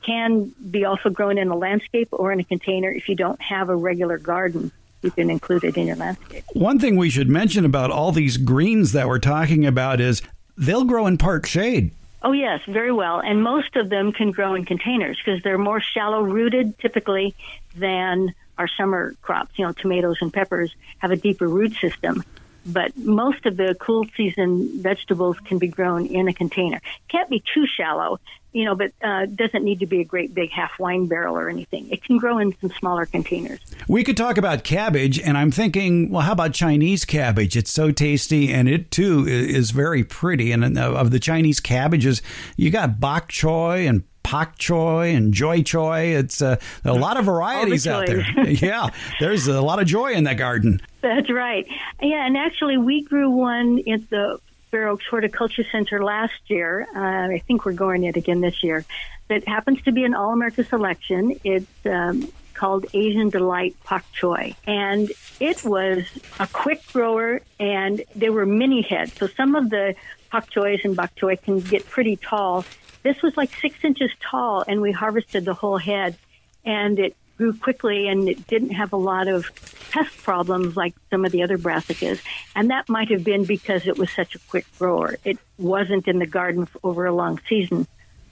can 0.02 0.54
be 0.70 0.84
also 0.84 1.10
grown 1.10 1.38
in 1.38 1.50
a 1.50 1.56
landscape 1.56 2.10
or 2.12 2.32
in 2.32 2.40
a 2.40 2.44
container 2.44 2.92
if 2.92 3.08
you 3.08 3.16
don't 3.16 3.42
have 3.42 3.70
a 3.70 3.76
regular 3.76 4.18
garden 4.18 4.72
you 5.02 5.12
can 5.12 5.30
include 5.30 5.64
it 5.64 5.78
in 5.78 5.88
your 5.88 5.96
landscape. 5.96 6.44
One 6.54 6.80
thing 6.80 6.96
we 6.98 7.10
should 7.10 7.30
mention 7.30 7.66
about 7.66 7.92
all 7.92 8.12
these 8.12 8.38
greens 8.38 8.94
that 8.94 9.08
we're 9.08 9.20
talking 9.20 9.66
about 9.66 10.02
is 10.02 10.22
they'll 10.58 10.86
grow 10.86 11.06
in 11.08 11.18
park 11.18 11.46
shade. 11.46 11.92
Oh, 12.28 12.34
yes, 12.34 12.60
very 12.68 12.92
well. 12.92 13.22
And 13.22 13.42
most 13.42 13.78
of 13.78 13.88
them 13.88 14.12
can 14.12 14.32
grow 14.32 14.54
in 14.54 14.66
containers 14.66 15.18
because 15.18 15.42
they're 15.44 15.58
more 15.58 15.80
shallow 15.80 16.22
rooted 16.22 16.78
typically 16.78 17.34
than 17.74 18.36
our 18.58 18.68
summer 18.68 19.16
crops. 19.22 19.52
You 19.56 19.66
know, 19.66 19.72
tomatoes 19.72 20.18
and 20.20 20.34
peppers 20.34 20.76
have 20.98 21.12
a 21.12 21.16
deeper 21.16 21.48
root 21.48 21.78
system. 21.80 22.26
But 22.68 22.98
most 22.98 23.46
of 23.46 23.58
the 23.58 23.76
cool 23.80 24.06
season 24.16 24.82
vegetables 24.82 25.38
can 25.40 25.58
be 25.58 25.68
grown 25.68 26.06
in 26.06 26.28
a 26.28 26.34
container. 26.34 26.82
Can't 27.08 27.30
be 27.30 27.44
too 27.54 27.66
shallow 27.66 28.20
you 28.58 28.66
know, 28.66 28.74
but 28.74 28.92
uh, 29.04 29.28
doesn't 29.28 29.64
need 29.64 29.82
to 29.82 29.86
be 29.86 30.02
a 30.02 30.04
great 30.04 30.34
big 30.34 30.50
half 30.52 30.80
wine 30.80 31.06
barrel 31.06 31.38
or 31.38 31.48
anything. 31.48 31.88
It 31.92 32.04
can 32.04 32.18
grow 32.18 32.40
in 32.40 32.58
some 32.60 32.72
smaller 32.72 33.06
containers. 33.06 33.60
We 33.88 34.04
could 34.04 34.18
talk 34.18 34.38
about 34.38 34.64
cabbage, 34.64 35.20
and 35.20 35.38
I'm 35.38 35.52
thinking, 35.52 36.10
well, 36.10 36.24
how 36.24 36.32
about 36.32 36.54
Chinese 36.54 37.06
cabbage? 37.06 37.56
It's 37.56 37.72
so 37.72 37.92
tasty, 37.92 38.52
and 38.52 38.68
it 38.68 38.90
too 38.90 39.28
is 39.28 39.70
very 39.70 40.04
pretty. 40.04 40.52
And 40.52 40.78
uh, 40.78 40.94
of 40.94 41.12
the 41.12 41.20
Chinese 41.20 41.60
cabbages, 41.60 42.24
you 42.56 42.72
got 42.72 43.00
bok 43.00 43.32
choy 43.32 43.88
and 43.88 44.04
pak 44.28 44.58
choy 44.58 45.16
and 45.16 45.34
joy 45.34 45.62
choy. 45.62 46.14
It's 46.14 46.42
uh, 46.42 46.58
a 46.84 46.94
lot 46.94 47.16
of 47.16 47.24
varieties 47.24 47.86
the 47.86 47.94
out 47.94 48.08
there. 48.08 48.26
yeah, 48.46 48.90
there's 49.22 49.48
a 49.48 49.62
lot 49.62 49.80
of 49.80 49.88
joy 49.88 50.12
in 50.12 50.26
that 50.26 50.36
garden. 50.36 50.82
That's 51.00 51.30
right. 51.32 51.66
Yeah, 52.02 52.26
and 52.26 52.36
actually, 52.36 52.78
we 52.78 53.04
grew 53.04 53.30
one 53.30 53.82
at 53.90 54.10
the 54.10 54.42
Fair 54.70 54.90
Oaks 54.90 55.06
Horticulture 55.10 55.64
Center 55.72 56.04
last 56.04 56.34
year. 56.48 56.86
Uh, 56.94 57.36
I 57.36 57.42
think 57.48 57.66
we're 57.66 57.72
going 57.72 58.04
it 58.04 58.18
again 58.18 58.42
this 58.42 58.64
year. 58.64 58.84
That 59.30 59.48
happens 59.48 59.82
to 59.84 59.94
be 59.94 60.04
an 60.04 60.14
All 60.14 60.34
America 60.34 60.66
selection. 60.66 61.40
It's 61.46 61.86
um, 61.86 62.30
called 62.54 62.86
Asian 62.94 63.30
Delight 63.30 63.78
Pak 63.86 64.04
Choi. 64.12 64.56
And 64.66 65.10
it 65.40 65.64
was 65.64 66.04
a 66.38 66.48
quick 66.48 66.86
grower 66.92 67.42
and 67.60 68.02
there 68.14 68.34
were 68.34 68.46
mini 68.46 68.82
heads. 68.82 69.14
So 69.14 69.28
some 69.28 69.56
of 69.56 69.70
the 69.70 69.96
pak 70.32 70.50
choys 70.50 70.82
and 70.84 70.96
bok 70.96 71.16
choy 71.16 71.42
can 71.42 71.60
get 71.62 71.88
pretty 71.88 72.18
tall. 72.18 72.66
This 73.08 73.22
was 73.22 73.38
like 73.38 73.56
six 73.62 73.86
inches 73.86 74.12
tall 74.20 74.66
and 74.68 74.82
we 74.82 74.92
harvested 74.92 75.46
the 75.46 75.54
whole 75.54 75.78
head 75.78 76.18
and 76.66 77.00
it 77.00 77.16
grew 77.38 77.54
quickly 77.54 78.10
and 78.10 78.28
it 78.28 78.48
didn't 78.48 78.72
have 78.72 78.92
a 78.92 78.98
lot 78.98 79.30
of 79.30 79.50
pest 79.92 80.18
problems 80.18 80.76
like 80.76 80.94
some 81.10 81.24
of 81.24 81.32
the 81.32 81.42
other 81.42 81.58
brassicas. 81.58 82.20
And 82.54 82.70
that 82.70 82.90
might 82.90 83.10
have 83.10 83.24
been 83.24 83.46
because 83.46 83.88
it 83.88 83.98
was 83.98 84.12
such 84.12 84.36
a 84.36 84.40
quick 84.50 84.66
grower. 84.78 85.16
It 85.24 85.38
wasn't 85.58 86.10
in 86.10 86.20
the 86.20 86.26
garden 86.26 86.68
over 86.84 87.06
a 87.06 87.16
long 87.16 87.40
season. 87.48 87.88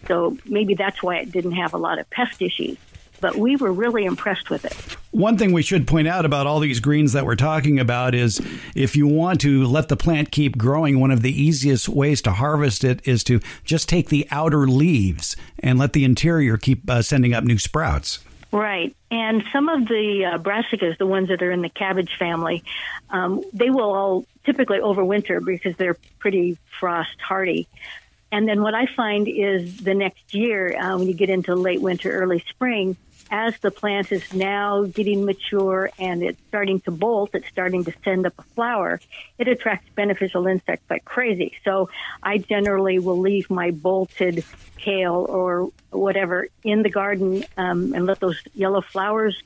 So 0.09 0.37
maybe 0.43 0.73
that's 0.73 1.01
why 1.01 1.19
it 1.19 1.31
didn't 1.31 1.53
have 1.53 1.73
a 1.73 1.77
lot 1.77 1.97
of 1.97 2.09
pest 2.09 2.41
issues 2.41 2.77
but 3.25 3.37
we 3.37 3.55
were 3.55 3.71
really 3.73 4.05
impressed 4.05 4.51
with 4.51 4.65
it. 4.65 4.73
One 5.09 5.35
thing 5.35 5.51
we 5.51 5.63
should 5.63 5.87
point 5.87 6.07
out 6.07 6.25
about 6.25 6.45
all 6.45 6.59
these 6.59 6.79
greens 6.79 7.13
that 7.13 7.25
we're 7.25 7.35
talking 7.35 7.79
about 7.79 8.13
is 8.13 8.39
if 8.75 8.95
you 8.95 9.07
want 9.07 9.41
to 9.41 9.65
let 9.65 9.89
the 9.89 9.97
plant 9.97 10.29
keep 10.29 10.59
growing, 10.59 10.99
one 10.99 11.09
of 11.09 11.23
the 11.23 11.31
easiest 11.31 11.89
ways 11.89 12.21
to 12.21 12.31
harvest 12.31 12.83
it 12.83 13.01
is 13.07 13.23
to 13.23 13.39
just 13.63 13.89
take 13.89 14.09
the 14.09 14.27
outer 14.29 14.67
leaves 14.67 15.35
and 15.57 15.79
let 15.79 15.93
the 15.93 16.03
interior 16.03 16.55
keep 16.55 16.87
uh, 16.87 17.01
sending 17.01 17.33
up 17.33 17.43
new 17.43 17.57
sprouts. 17.57 18.19
Right. 18.51 18.95
And 19.09 19.43
some 19.51 19.69
of 19.69 19.87
the 19.87 20.33
uh, 20.33 20.37
brassicas, 20.37 20.99
the 20.99 21.07
ones 21.07 21.29
that 21.29 21.41
are 21.41 21.51
in 21.51 21.63
the 21.63 21.69
cabbage 21.69 22.15
family, 22.19 22.63
um, 23.09 23.43
they 23.53 23.71
will 23.71 23.91
all 23.91 24.25
typically 24.43 24.77
overwinter 24.77 25.43
because 25.43 25.75
they're 25.77 25.97
pretty 26.19 26.59
frost 26.79 27.19
hardy. 27.19 27.67
And 28.31 28.47
then 28.47 28.61
what 28.61 28.75
I 28.75 28.85
find 28.85 29.27
is 29.27 29.77
the 29.77 29.93
next 29.95 30.33
year, 30.33 30.77
uh, 30.77 30.97
when 30.97 31.07
you 31.07 31.13
get 31.13 31.29
into 31.29 31.55
late 31.55 31.81
winter, 31.81 32.11
early 32.11 32.43
spring, 32.49 32.97
as 33.31 33.57
the 33.59 33.71
plant 33.71 34.11
is 34.11 34.33
now 34.33 34.83
getting 34.83 35.25
mature 35.25 35.89
and 35.97 36.21
it's 36.23 36.39
starting 36.47 36.79
to 36.81 36.91
bolt, 36.91 37.31
it's 37.33 37.47
starting 37.47 37.83
to 37.85 37.93
send 38.03 38.25
up 38.25 38.33
a 38.37 38.43
flower, 38.55 38.99
it 39.37 39.47
attracts 39.47 39.89
beneficial 39.95 40.47
insects 40.47 40.89
like 40.89 41.05
crazy. 41.05 41.55
So 41.63 41.89
I 42.21 42.37
generally 42.37 42.99
will 42.99 43.19
leave 43.19 43.49
my 43.49 43.71
bolted 43.71 44.43
kale 44.77 45.25
or 45.27 45.71
whatever 45.89 46.47
in 46.63 46.83
the 46.83 46.89
garden 46.89 47.43
um, 47.57 47.93
and 47.93 48.05
let 48.05 48.19
those 48.19 48.39
yellow 48.53 48.81
flowers 48.81 49.41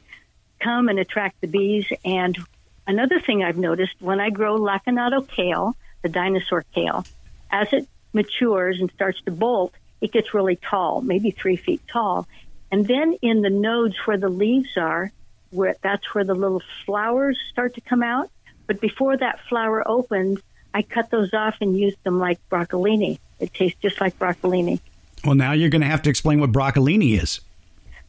come 0.59 0.89
and 0.89 0.99
attract 0.99 1.39
the 1.41 1.47
bees. 1.47 1.85
And 2.03 2.37
another 2.85 3.19
thing 3.19 3.43
I've 3.43 3.57
noticed 3.57 3.93
when 3.99 4.19
I 4.19 4.29
grow 4.29 4.57
lacinato 4.57 5.27
kale, 5.27 5.75
the 6.01 6.09
dinosaur 6.09 6.65
kale, 6.75 7.05
as 7.51 7.71
it 7.71 7.87
matures 8.13 8.79
and 8.79 8.91
starts 8.91 9.21
to 9.21 9.31
bolt, 9.31 9.73
it 10.01 10.11
gets 10.11 10.33
really 10.33 10.55
tall, 10.55 11.01
maybe 11.01 11.31
three 11.31 11.57
feet 11.57 11.81
tall. 11.91 12.27
And 12.71 12.85
then 12.85 13.17
in 13.21 13.41
the 13.41 13.49
nodes 13.49 13.95
where 14.05 14.17
the 14.17 14.29
leaves 14.29 14.77
are, 14.77 15.11
where 15.51 15.75
that's 15.81 16.13
where 16.13 16.23
the 16.23 16.35
little 16.35 16.61
flowers 16.85 17.37
start 17.51 17.75
to 17.75 17.81
come 17.81 18.03
out. 18.03 18.29
But 18.67 18.79
before 18.79 19.17
that 19.17 19.39
flower 19.49 19.87
opens, 19.87 20.39
I 20.73 20.83
cut 20.83 21.09
those 21.09 21.33
off 21.33 21.55
and 21.61 21.77
use 21.77 21.95
them 22.03 22.19
like 22.19 22.39
broccolini. 22.49 23.17
It 23.39 23.53
tastes 23.53 23.79
just 23.81 23.99
like 23.99 24.17
broccolini. 24.19 24.79
Well, 25.25 25.35
now 25.35 25.53
you're 25.53 25.69
going 25.69 25.81
to 25.81 25.87
have 25.87 26.03
to 26.03 26.09
explain 26.09 26.39
what 26.39 26.51
broccolini 26.51 27.21
is. 27.21 27.41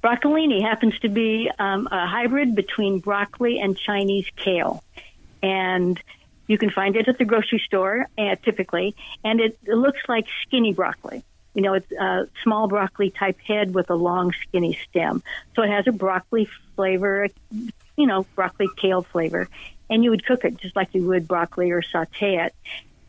Broccolini 0.02 0.62
happens 0.62 0.98
to 1.00 1.08
be 1.08 1.50
um, 1.58 1.88
a 1.90 2.06
hybrid 2.06 2.54
between 2.54 3.00
broccoli 3.00 3.58
and 3.58 3.76
Chinese 3.76 4.26
kale. 4.36 4.82
And 5.42 6.00
you 6.46 6.58
can 6.58 6.70
find 6.70 6.96
it 6.96 7.08
at 7.08 7.18
the 7.18 7.24
grocery 7.24 7.62
store, 7.64 8.06
uh, 8.18 8.36
typically, 8.42 8.94
and 9.24 9.40
it, 9.40 9.58
it 9.64 9.74
looks 9.74 10.00
like 10.08 10.26
skinny 10.42 10.72
broccoli. 10.72 11.22
You 11.54 11.62
know, 11.62 11.74
it's 11.74 11.90
a 11.92 12.28
small 12.42 12.68
broccoli 12.68 13.10
type 13.10 13.40
head 13.40 13.74
with 13.74 13.90
a 13.90 13.94
long, 13.94 14.32
skinny 14.42 14.78
stem. 14.88 15.22
So 15.56 15.62
it 15.62 15.70
has 15.70 15.86
a 15.86 15.92
broccoli 15.92 16.48
flavor, 16.76 17.28
you 17.96 18.06
know, 18.06 18.24
broccoli 18.34 18.68
kale 18.76 19.02
flavor. 19.02 19.48
And 19.88 20.04
you 20.04 20.10
would 20.10 20.24
cook 20.24 20.44
it 20.44 20.58
just 20.58 20.76
like 20.76 20.94
you 20.94 21.04
would 21.06 21.26
broccoli 21.26 21.72
or 21.72 21.82
saute 21.82 22.36
it. 22.36 22.54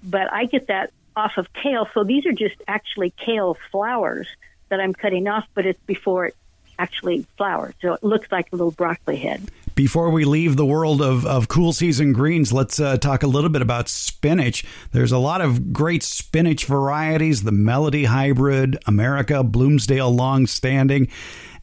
But 0.03 0.33
I 0.33 0.45
get 0.45 0.67
that 0.67 0.91
off 1.15 1.37
of 1.37 1.53
kale. 1.53 1.87
So 1.93 2.03
these 2.03 2.25
are 2.25 2.31
just 2.31 2.55
actually 2.67 3.11
kale 3.11 3.57
flowers 3.71 4.27
that 4.69 4.79
I'm 4.79 4.93
cutting 4.93 5.27
off, 5.27 5.45
but 5.53 5.65
it's 5.65 5.81
before 5.85 6.27
it 6.27 6.35
actually 6.79 7.27
flowers. 7.37 7.75
So 7.81 7.93
it 7.93 8.03
looks 8.03 8.31
like 8.31 8.47
a 8.51 8.55
little 8.55 8.71
broccoli 8.71 9.17
head. 9.17 9.41
Before 9.75 10.09
we 10.09 10.25
leave 10.25 10.55
the 10.55 10.65
world 10.65 11.01
of, 11.01 11.25
of 11.25 11.47
cool 11.47 11.73
season 11.73 12.13
greens, 12.13 12.51
let's 12.51 12.79
uh, 12.79 12.97
talk 12.97 13.23
a 13.23 13.27
little 13.27 13.49
bit 13.49 13.61
about 13.61 13.89
spinach. 13.89 14.65
There's 14.91 15.11
a 15.11 15.17
lot 15.17 15.41
of 15.41 15.71
great 15.71 16.03
spinach 16.03 16.65
varieties 16.65 17.43
the 17.43 17.51
Melody 17.51 18.05
Hybrid, 18.05 18.77
America, 18.85 19.43
Bloomsdale 19.43 20.13
Long 20.13 20.47
Standing 20.47 21.07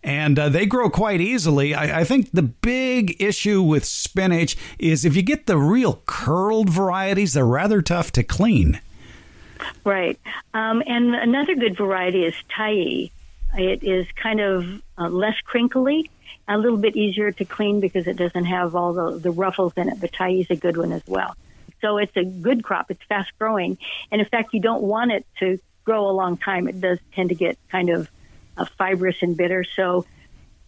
and 0.03 0.39
uh, 0.39 0.49
they 0.49 0.65
grow 0.65 0.89
quite 0.89 1.21
easily. 1.21 1.75
I, 1.75 2.01
I, 2.01 2.05
think 2.05 2.31
the 2.31 2.43
big 2.43 3.21
issue 3.21 3.63
with 3.63 3.85
spinach 3.85 4.57
is 4.79 5.05
if 5.05 5.17
you 5.17 5.23
get 5.23 5.47
the 5.47 5.59
real 5.59 6.03
curled 6.07 6.71
varieties, 6.71 7.33
they're 7.33 7.45
rather 7.45 7.83
tough 7.83 8.13
to 8.13 8.23
clean. 8.23 8.81
Right. 9.85 10.19
Um, 10.55 10.83
and 10.87 11.15
another 11.15 11.57
good 11.57 11.77
variety 11.77 12.25
is 12.25 12.35
Tyee. 12.57 13.11
It 13.57 13.83
is 13.83 14.07
kind 14.23 14.41
of 14.41 14.83
uh, 14.99 15.09
less 15.09 15.35
crinkly 15.45 16.11
a 16.49 16.59
little 16.59 16.79
bit 16.79 16.97
easier 16.97 17.31
to 17.33 17.45
clean 17.45 17.81
because 17.81 18.07
it 18.07 18.17
doesn't 18.17 18.47
have 18.47 18.75
all 18.75 18.93
the, 18.93 19.19
the 19.19 19.31
ruffles 19.31 19.73
in 19.77 19.89
it. 19.89 20.01
But 20.01 20.13
Tyee 20.13 20.41
is 20.41 20.51
a 20.51 20.57
good 20.57 20.77
one 20.77 20.93
as 20.93 21.03
well. 21.07 21.37
So 21.81 21.99
it's 21.99 22.17
a 22.17 22.25
good 22.25 22.65
crop. 22.65 22.91
It's 22.91 23.03
fast 23.05 23.31
growing. 23.39 23.79
And 24.11 24.21
in 24.21 24.27
fact, 24.27 24.55
you 24.55 24.61
don't 24.61 24.83
want 24.83 25.13
it 25.13 25.27
to 25.41 25.59
grow 25.85 26.09
a 26.09 26.13
long 26.13 26.37
time. 26.37 26.69
It 26.69 26.81
does 26.81 26.99
tend 27.13 27.29
to 27.29 27.35
get 27.35 27.59
kind 27.69 27.91
of 27.91 28.11
uh, 28.57 28.65
fibrous 28.79 29.17
and 29.23 29.37
bitter. 29.37 29.65
So 29.77 30.07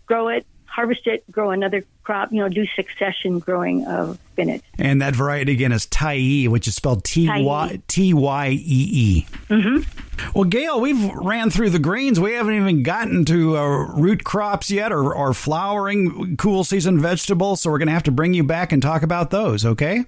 grow 0.06 0.28
it, 0.28 0.46
harvest 0.70 1.06
it, 1.06 1.30
grow 1.30 1.50
another 1.50 1.84
crop, 2.04 2.32
you 2.32 2.38
know, 2.38 2.48
do 2.48 2.66
succession 2.66 3.38
growing 3.38 3.86
of 3.86 4.18
spinach. 4.32 4.62
And 4.78 5.02
that 5.02 5.14
variety 5.14 5.52
again 5.52 5.72
is 5.72 5.86
Tyee, 5.86 6.48
which 6.48 6.68
is 6.68 6.74
spelled 6.74 7.04
T 7.04 7.28
Y 7.28 7.82
T 7.88 8.14
Y 8.14 8.48
E 8.48 8.56
E. 8.58 9.26
Mm-hmm. 9.48 10.30
Well, 10.34 10.44
Gail, 10.44 10.80
we've 10.80 11.02
ran 11.14 11.50
through 11.50 11.70
the 11.70 11.78
greens. 11.78 12.20
We 12.20 12.34
haven't 12.34 12.54
even 12.54 12.82
gotten 12.82 13.24
to 13.26 13.56
uh, 13.56 13.66
root 13.96 14.24
crops 14.24 14.70
yet 14.70 14.92
or, 14.92 15.14
or 15.14 15.34
flowering 15.34 16.36
cool 16.36 16.62
season 16.62 17.00
vegetables. 17.00 17.62
So 17.62 17.70
we're 17.70 17.78
going 17.78 17.88
to 17.88 17.94
have 17.94 18.04
to 18.04 18.12
bring 18.12 18.34
you 18.34 18.44
back 18.44 18.72
and 18.72 18.82
talk 18.82 19.02
about 19.02 19.30
those, 19.30 19.64
okay? 19.64 20.04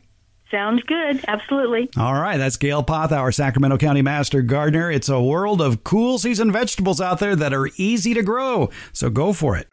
Sounds 0.51 0.83
good. 0.83 1.25
Absolutely. 1.27 1.89
All 1.97 2.13
right. 2.13 2.37
That's 2.37 2.59
Gail 2.59 2.83
Pothour 2.83 3.33
Sacramento 3.33 3.79
County 3.79 4.03
Master 4.03 4.43
Gardener. 4.43 4.91
It's 4.91 5.09
a 5.09 5.21
world 5.21 5.63
of 5.63 5.83
cool 5.83 6.19
season 6.19 6.53
vegetables 6.53 7.01
out 7.01 7.21
there 7.21 7.35
that 7.35 7.55
are 7.55 7.71
easy 7.77 8.13
to 8.13 8.23
grow. 8.23 8.69
So 8.93 9.09
go 9.09 9.33
for 9.33 9.57
it. 9.57 9.67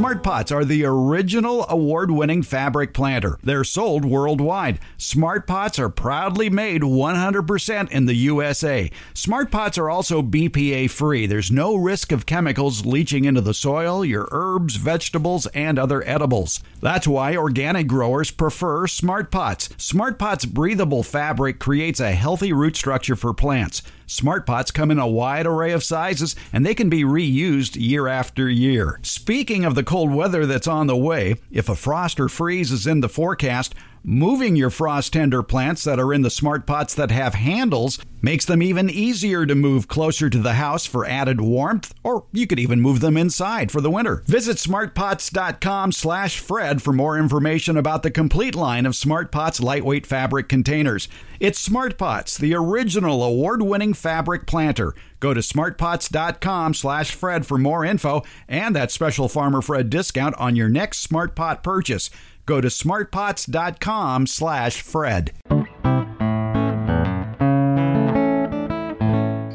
Smart 0.00 0.22
Pots 0.22 0.50
are 0.50 0.64
the 0.64 0.82
original 0.86 1.66
award 1.68 2.10
winning 2.10 2.42
fabric 2.42 2.94
planter. 2.94 3.38
They're 3.42 3.64
sold 3.64 4.02
worldwide. 4.02 4.78
Smart 4.96 5.46
Pots 5.46 5.78
are 5.78 5.90
proudly 5.90 6.48
made 6.48 6.80
100% 6.80 7.90
in 7.90 8.06
the 8.06 8.14
USA. 8.14 8.90
Smart 9.12 9.50
Pots 9.50 9.76
are 9.76 9.90
also 9.90 10.22
BPA 10.22 10.88
free. 10.88 11.26
There's 11.26 11.50
no 11.50 11.76
risk 11.76 12.12
of 12.12 12.24
chemicals 12.24 12.86
leaching 12.86 13.26
into 13.26 13.42
the 13.42 13.52
soil, 13.52 14.02
your 14.02 14.26
herbs, 14.30 14.76
vegetables, 14.76 15.46
and 15.48 15.78
other 15.78 16.02
edibles. 16.08 16.60
That's 16.80 17.06
why 17.06 17.36
organic 17.36 17.86
growers 17.86 18.30
prefer 18.30 18.86
Smart 18.86 19.30
Pots. 19.30 19.68
Smart 19.76 20.18
Pots 20.18 20.46
breathable 20.46 21.02
fabric 21.02 21.58
creates 21.58 22.00
a 22.00 22.12
healthy 22.12 22.54
root 22.54 22.74
structure 22.74 23.16
for 23.16 23.34
plants. 23.34 23.82
Smart 24.10 24.44
pots 24.44 24.72
come 24.72 24.90
in 24.90 24.98
a 24.98 25.06
wide 25.06 25.46
array 25.46 25.70
of 25.70 25.84
sizes 25.84 26.34
and 26.52 26.66
they 26.66 26.74
can 26.74 26.88
be 26.88 27.04
reused 27.04 27.80
year 27.80 28.08
after 28.08 28.50
year. 28.50 28.98
Speaking 29.02 29.64
of 29.64 29.76
the 29.76 29.84
cold 29.84 30.12
weather 30.12 30.46
that's 30.46 30.66
on 30.66 30.88
the 30.88 30.96
way, 30.96 31.36
if 31.52 31.68
a 31.68 31.76
frost 31.76 32.18
or 32.18 32.28
freeze 32.28 32.72
is 32.72 32.88
in 32.88 33.02
the 33.02 33.08
forecast, 33.08 33.72
Moving 34.02 34.56
your 34.56 34.70
frost 34.70 35.12
tender 35.12 35.42
plants 35.42 35.84
that 35.84 36.00
are 36.00 36.14
in 36.14 36.22
the 36.22 36.30
smart 36.30 36.66
pots 36.66 36.94
that 36.94 37.10
have 37.10 37.34
handles 37.34 37.98
makes 38.22 38.46
them 38.46 38.62
even 38.62 38.88
easier 38.88 39.44
to 39.44 39.54
move 39.54 39.88
closer 39.88 40.30
to 40.30 40.38
the 40.38 40.54
house 40.54 40.86
for 40.86 41.04
added 41.04 41.40
warmth, 41.40 41.94
or 42.02 42.24
you 42.32 42.46
could 42.46 42.58
even 42.58 42.80
move 42.80 43.00
them 43.00 43.18
inside 43.18 43.70
for 43.70 43.82
the 43.82 43.90
winter. 43.90 44.22
Visit 44.26 44.56
smartpots.com 44.56 45.92
slash 45.92 46.38
Fred 46.38 46.82
for 46.82 46.94
more 46.94 47.18
information 47.18 47.76
about 47.76 48.02
the 48.02 48.10
complete 48.10 48.54
line 48.54 48.86
of 48.86 48.96
Smart 48.96 49.30
Pots 49.30 49.60
lightweight 49.60 50.06
fabric 50.06 50.48
containers. 50.48 51.06
It's 51.38 51.58
Smart 51.58 51.98
Pots, 51.98 52.38
the 52.38 52.54
original 52.54 53.22
award-winning 53.22 53.94
fabric 53.94 54.46
planter. 54.46 54.94
Go 55.20 55.34
to 55.34 55.40
smartpots.com 55.40 56.72
slash 56.72 57.14
Fred 57.14 57.46
for 57.46 57.58
more 57.58 57.84
info 57.84 58.22
and 58.48 58.74
that 58.76 58.90
special 58.90 59.28
Farmer 59.28 59.60
Fred 59.60 59.90
discount 59.90 60.34
on 60.38 60.56
your 60.56 60.68
next 60.70 60.98
Smart 61.00 61.34
Pot 61.34 61.62
purchase. 61.62 62.10
Go 62.50 62.60
to 62.60 62.66
smartpots.com 62.66 64.26
slash 64.26 64.82
Fred. 64.82 65.30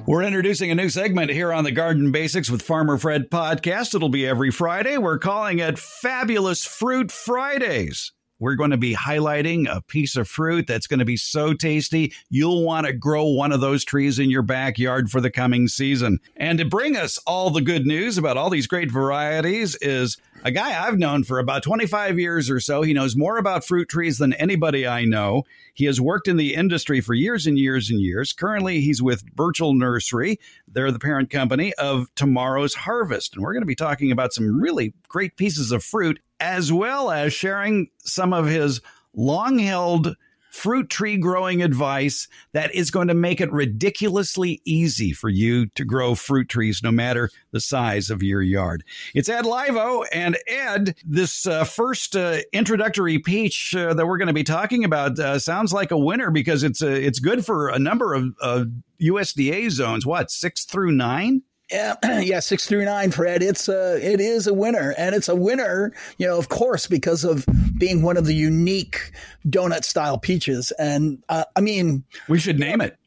We're 0.07 0.23
introducing 0.23 0.71
a 0.71 0.75
new 0.75 0.87
segment 0.87 1.29
here 1.29 1.51
on 1.51 1.65
the 1.65 1.73
Garden 1.73 2.13
Basics 2.13 2.49
with 2.49 2.61
Farmer 2.61 2.97
Fred 2.97 3.29
podcast. 3.29 3.95
It'll 3.95 4.07
be 4.07 4.25
every 4.25 4.49
Friday. 4.49 4.97
We're 4.97 5.17
calling 5.17 5.59
it 5.59 5.77
Fabulous 5.77 6.63
Fruit 6.63 7.11
Fridays. 7.11 8.13
We're 8.39 8.55
going 8.55 8.71
to 8.71 8.77
be 8.77 8.95
highlighting 8.95 9.67
a 9.73 9.81
piece 9.81 10.15
of 10.15 10.27
fruit 10.27 10.67
that's 10.67 10.87
going 10.87 10.99
to 10.99 11.05
be 11.05 11.17
so 11.17 11.53
tasty. 11.53 12.13
You'll 12.29 12.63
want 12.63 12.85
to 12.87 12.93
grow 12.93 13.25
one 13.25 13.51
of 13.51 13.61
those 13.61 13.85
trees 13.85 14.19
in 14.19 14.29
your 14.29 14.41
backyard 14.41 15.09
for 15.09 15.21
the 15.21 15.31
coming 15.31 15.67
season. 15.67 16.19
And 16.35 16.59
to 16.59 16.65
bring 16.65 16.97
us 16.97 17.17
all 17.25 17.49
the 17.49 17.61
good 17.61 17.85
news 17.85 18.17
about 18.17 18.37
all 18.37 18.49
these 18.49 18.67
great 18.67 18.91
varieties 18.91 19.75
is 19.81 20.17
a 20.43 20.51
guy 20.51 20.85
I've 20.85 20.99
known 20.99 21.23
for 21.23 21.39
about 21.39 21.63
25 21.63 22.19
years 22.19 22.49
or 22.49 22.59
so. 22.59 22.81
He 22.83 22.93
knows 22.93 23.15
more 23.15 23.37
about 23.37 23.65
fruit 23.65 23.89
trees 23.89 24.19
than 24.19 24.33
anybody 24.33 24.85
I 24.85 25.05
know. 25.05 25.43
He 25.73 25.85
has 25.85 25.99
worked 25.99 26.27
in 26.27 26.37
the 26.37 26.53
industry 26.53 27.01
for 27.01 27.13
years 27.13 27.47
and 27.47 27.57
years 27.57 27.89
and 27.89 27.99
years. 27.99 28.31
Currently, 28.31 28.81
he's 28.81 29.01
with 29.01 29.25
Burchell 29.33 29.73
Nursery. 29.73 30.39
They're 30.67 30.91
the 30.91 30.99
parent 30.99 31.29
company 31.29 31.73
of 31.75 32.13
Tomorrow's 32.15 32.75
Harvest. 32.75 33.33
And 33.33 33.43
we're 33.43 33.53
going 33.53 33.63
to 33.63 33.67
be 33.67 33.75
talking 33.75 34.11
about 34.11 34.33
some 34.33 34.61
really 34.61 34.93
great 35.07 35.35
pieces 35.35 35.71
of 35.71 35.83
fruit, 35.83 36.19
as 36.39 36.71
well 36.71 37.11
as 37.11 37.33
sharing 37.33 37.89
some 37.99 38.33
of 38.33 38.47
his 38.47 38.81
long 39.13 39.59
held 39.59 40.15
fruit 40.55 40.89
tree 40.89 41.17
growing 41.17 41.61
advice 41.61 42.29
that 42.53 42.73
is 42.73 42.89
going 42.89 43.09
to 43.09 43.13
make 43.13 43.41
it 43.41 43.51
ridiculously 43.51 44.61
easy 44.63 45.11
for 45.11 45.27
you 45.27 45.65
to 45.67 45.83
grow 45.83 46.15
fruit 46.15 46.47
trees 46.47 46.81
no 46.81 46.91
matter 46.91 47.29
the 47.51 47.59
size 47.59 48.09
of 48.09 48.23
your 48.23 48.41
yard. 48.41 48.81
It's 49.13 49.27
Ed 49.27 49.43
Laivo 49.43 50.05
and 50.13 50.37
Ed. 50.47 50.95
This 51.05 51.45
uh, 51.45 51.65
first 51.65 52.15
uh, 52.15 52.37
introductory 52.53 53.19
peach 53.19 53.75
uh, 53.75 53.93
that 53.95 54.07
we're 54.07 54.17
going 54.17 54.29
to 54.29 54.33
be 54.33 54.45
talking 54.45 54.85
about 54.85 55.19
uh, 55.19 55.39
sounds 55.39 55.73
like 55.73 55.91
a 55.91 55.97
winner 55.97 56.31
because 56.31 56.63
it's 56.63 56.81
uh, 56.81 56.87
it's 56.87 57.19
good 57.19 57.45
for 57.45 57.67
a 57.67 57.77
number 57.77 58.13
of 58.13 58.71
USDA 59.01 59.69
zones. 59.71 60.05
What 60.05 60.31
six 60.31 60.63
through 60.63 60.93
nine? 60.93 61.41
Yeah, 61.71 61.95
yeah, 62.19 62.39
six 62.39 62.67
through 62.67 62.85
nine, 62.85 63.11
Fred. 63.11 63.41
It's 63.41 63.67
a, 63.67 63.97
it 64.01 64.21
is 64.21 64.47
a 64.47 64.53
winner, 64.53 64.93
and 64.97 65.15
it's 65.15 65.29
a 65.29 65.35
winner, 65.35 65.93
you 66.17 66.27
know, 66.27 66.37
of 66.37 66.49
course, 66.49 66.87
because 66.87 67.23
of 67.23 67.45
being 67.77 68.01
one 68.01 68.17
of 68.17 68.25
the 68.25 68.35
unique 68.35 69.11
donut 69.47 69.83
style 69.83 70.17
peaches. 70.17 70.71
And 70.77 71.23
uh, 71.29 71.45
I 71.55 71.61
mean, 71.61 72.03
we 72.29 72.39
should 72.39 72.59
name 72.59 72.81
it. 72.81 72.97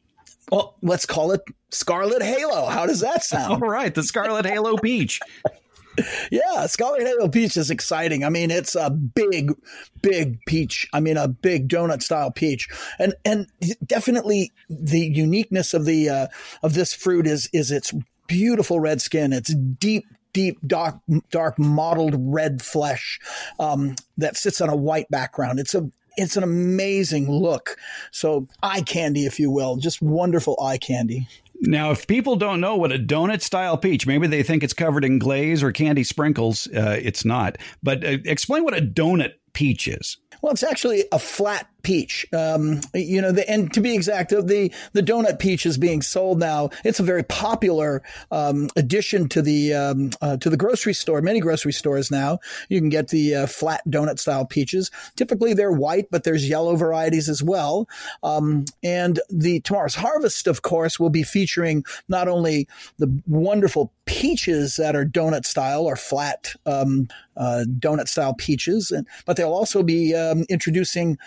Well, 0.51 0.75
let's 0.81 1.05
call 1.05 1.31
it 1.31 1.41
Scarlet 1.71 2.21
Halo. 2.21 2.65
How 2.67 2.85
does 2.85 2.99
that 3.01 3.23
sound? 3.23 3.63
All 3.63 3.69
right, 3.69 3.93
the 3.93 4.03
Scarlet 4.03 4.45
Halo 4.45 4.77
peach. 4.77 5.19
yeah, 6.31 6.65
Scarlet 6.65 7.03
Halo 7.03 7.29
peach 7.29 7.55
is 7.55 7.71
exciting. 7.71 8.23
I 8.23 8.29
mean, 8.29 8.51
it's 8.51 8.75
a 8.75 8.89
big, 8.89 9.53
big 10.01 10.39
peach. 10.47 10.87
I 10.91 10.99
mean, 10.99 11.17
a 11.17 11.27
big 11.27 11.69
donut 11.69 12.01
style 12.01 12.31
peach, 12.31 12.67
and 12.97 13.13
and 13.23 13.47
definitely 13.85 14.51
the 14.69 14.99
uniqueness 14.99 15.73
of 15.73 15.85
the 15.85 16.09
uh, 16.09 16.27
of 16.63 16.73
this 16.73 16.93
fruit 16.93 17.25
is 17.25 17.49
is 17.53 17.71
its 17.71 17.93
beautiful 18.29 18.79
red 18.79 19.01
skin. 19.01 19.33
It's 19.33 19.53
deep, 19.53 20.05
deep, 20.31 20.57
dark, 20.65 20.95
dark 21.31 21.59
mottled 21.59 22.15
red 22.17 22.61
flesh 22.61 23.19
um, 23.59 23.95
that 24.17 24.37
sits 24.37 24.61
on 24.61 24.69
a 24.69 24.75
white 24.75 25.09
background. 25.09 25.59
It's 25.59 25.75
a 25.75 25.91
it's 26.15 26.35
an 26.35 26.43
amazing 26.43 27.31
look. 27.31 27.77
So 28.11 28.47
eye 28.61 28.81
candy, 28.81 29.25
if 29.25 29.39
you 29.39 29.51
will, 29.51 29.77
just 29.77 30.01
wonderful 30.01 30.57
eye 30.61 30.77
candy. 30.77 31.27
Now, 31.61 31.91
if 31.91 32.07
people 32.07 32.35
don't 32.35 32.61
know 32.61 32.75
what 32.75 32.91
a 32.91 32.97
donut 32.97 33.41
style 33.41 33.77
peach, 33.77 34.07
maybe 34.07 34.27
they 34.27 34.43
think 34.43 34.63
it's 34.63 34.73
covered 34.73 35.03
in 35.03 35.19
glaze 35.19 35.61
or 35.61 35.71
candy 35.71 36.03
sprinkles. 36.03 36.67
Uh, 36.67 36.97
it's 37.01 37.25
not. 37.25 37.57
But 37.83 38.03
uh, 38.03 38.17
explain 38.25 38.63
what 38.63 38.77
a 38.77 38.81
donut 38.81 39.33
peach 39.53 39.87
is. 39.87 40.17
Well, 40.41 40.53
it's 40.53 40.63
actually 40.63 41.03
a 41.11 41.19
flat 41.19 41.67
peach. 41.83 42.25
Um, 42.33 42.81
you 42.93 43.21
know, 43.21 43.31
the, 43.31 43.49
and 43.49 43.71
to 43.73 43.81
be 43.81 43.93
exact, 43.93 44.31
the 44.31 44.71
the 44.93 45.03
donut 45.03 45.39
peach 45.39 45.65
is 45.65 45.77
being 45.77 46.01
sold 46.01 46.39
now. 46.39 46.69
It's 46.83 46.99
a 46.99 47.03
very 47.03 47.23
popular 47.23 48.01
um, 48.31 48.69
addition 48.75 49.29
to 49.29 49.41
the 49.41 49.73
um, 49.73 50.11
uh, 50.21 50.37
to 50.37 50.49
the 50.49 50.57
grocery 50.57 50.93
store. 50.93 51.21
Many 51.21 51.39
grocery 51.39 51.73
stores 51.73 52.11
now 52.11 52.39
you 52.69 52.79
can 52.79 52.89
get 52.89 53.09
the 53.09 53.35
uh, 53.35 53.47
flat 53.47 53.81
donut 53.87 54.19
style 54.19 54.45
peaches. 54.45 54.91
Typically, 55.15 55.53
they're 55.53 55.71
white, 55.71 56.07
but 56.11 56.23
there's 56.23 56.49
yellow 56.49 56.75
varieties 56.75 57.29
as 57.29 57.43
well. 57.43 57.87
Um, 58.23 58.65
and 58.83 59.19
the 59.29 59.59
tomorrow's 59.61 59.95
harvest, 59.95 60.47
of 60.47 60.61
course, 60.61 60.99
will 60.99 61.09
be 61.09 61.23
featuring 61.23 61.83
not 62.07 62.27
only 62.27 62.67
the 62.97 63.21
wonderful 63.27 63.91
peaches 64.05 64.75
that 64.77 64.95
are 64.95 65.05
donut 65.05 65.45
style 65.45 65.85
or 65.85 65.95
flat 65.95 66.53
um, 66.65 67.07
uh, 67.37 67.63
donut 67.79 68.07
style 68.07 68.33
peaches, 68.33 68.91
and, 68.91 69.07
but 69.25 69.37
they'll 69.37 69.53
also 69.53 69.83
be 69.83 70.15
um, 70.15 70.45
introducing 70.49 71.17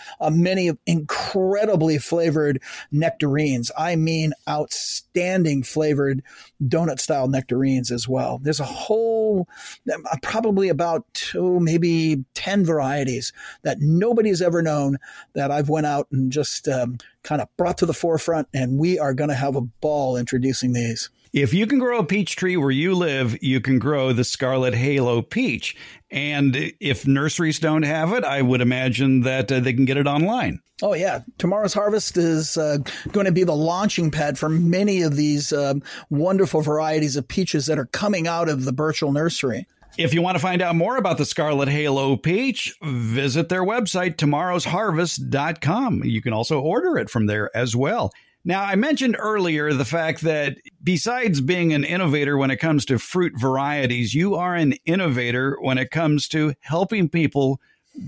many 0.43 0.71
incredibly 0.87 1.99
flavored 1.99 2.61
nectarines. 2.91 3.71
I 3.77 3.97
mean, 3.97 4.33
outstanding 4.49 5.63
flavored 5.63 6.23
donut 6.63 7.01
style 7.01 7.29
nectarines 7.29 7.91
as 7.91 8.09
well. 8.09 8.39
There's 8.43 8.61
a 8.61 8.65
whole, 8.65 9.49
uh, 9.91 10.17
probably 10.23 10.69
about 10.69 11.07
two, 11.15 11.61
maybe 11.61 12.25
10 12.35 12.65
varieties 12.65 13.33
that 13.63 13.79
nobody's 13.81 14.43
ever 14.43 14.63
known 14.63 14.99
that 15.35 15.51
I've 15.51 15.69
went 15.69 15.87
out 15.87 16.09
and 16.13 16.33
just 16.33 16.69
um, 16.69 16.99
kind 17.23 17.41
of 17.41 17.49
brought 17.57 17.79
to 17.79 17.87
the 17.87 17.95
forefront. 17.95 18.49
And 18.53 18.79
we 18.79 18.99
are 18.99 19.15
going 19.15 19.31
to 19.31 19.35
have 19.35 19.57
a 19.57 19.61
ball 19.61 20.17
introducing 20.17 20.73
these. 20.73 21.11
If 21.33 21.55
you 21.55 21.67
can 21.67 21.79
grow 21.79 21.99
a 21.99 22.05
peach 22.05 22.37
tree 22.37 22.59
where 22.59 22.71
you 22.71 22.95
live, 22.95 23.43
you 23.43 23.61
can 23.61 23.79
grow 23.79 24.13
the 24.13 24.23
Scarlet 24.23 24.75
Halo 24.75 25.23
peach. 25.23 25.75
And 26.11 26.75
if 26.79 27.07
nurseries 27.07 27.59
don't 27.59 27.85
have 27.85 28.13
it, 28.13 28.23
I 28.23 28.43
would 28.43 28.61
imagine 28.61 29.23
that 29.23 29.51
uh, 29.51 29.61
they 29.61 29.73
can 29.73 29.87
get 29.87 29.97
it 29.97 30.07
online. 30.07 30.61
Oh, 30.83 30.93
yeah. 30.93 31.21
Tomorrow's 31.39 31.73
Harvest 31.73 32.19
is 32.19 32.59
uh, 32.59 32.79
going 33.13 33.25
to 33.25 33.33
be 33.33 33.45
the 33.45 33.57
launching 33.57 34.11
pad 34.11 34.39
for 34.39 34.51
many 34.51 35.01
of 35.01 35.17
these 35.17 35.55
um, 35.55 35.83
wonderful 36.11 36.61
varieties 36.61 37.17
of 37.17 37.27
peaches 37.27 37.65
that 37.65 37.79
are 37.79 37.87
coming 37.87 38.29
out 38.29 38.51
of 38.51 38.67
the 38.67 38.73
Burchell 38.73 39.13
Nursery. 39.13 39.67
If 39.97 40.13
you 40.13 40.21
want 40.21 40.37
to 40.37 40.43
find 40.43 40.61
out 40.61 40.75
more 40.75 40.97
about 40.97 41.17
the 41.17 41.25
Scarlet 41.25 41.69
Halo 41.69 42.17
peach, 42.17 42.75
visit 42.83 43.49
their 43.49 43.65
website, 43.65 44.17
tomorrowsharvest.com. 44.17 46.05
You 46.05 46.21
can 46.21 46.33
also 46.35 46.61
order 46.61 46.99
it 46.99 47.09
from 47.09 47.27
there 47.27 47.55
as 47.57 47.75
well. 47.75 48.13
Now, 48.45 48.63
I 48.63 48.75
mentioned 48.75 49.17
earlier 49.19 49.73
the 49.73 49.85
fact 49.85 50.23
that 50.23 50.57
besides 50.83 51.41
being 51.41 51.73
an 51.73 51.85
innovator 51.85 52.37
when 52.37 52.51
it 52.51 52.57
comes 52.57 52.85
to 52.87 52.99
fruit 52.99 53.35
varieties, 53.37 54.15
you 54.15 54.35
are 54.35 54.57
an 54.57 54.75
innovator 54.85 55.57
when 55.61 55.79
it 55.79 55.91
comes 55.93 56.27
to 56.29 56.55
helping 56.61 57.09
people 57.09 57.61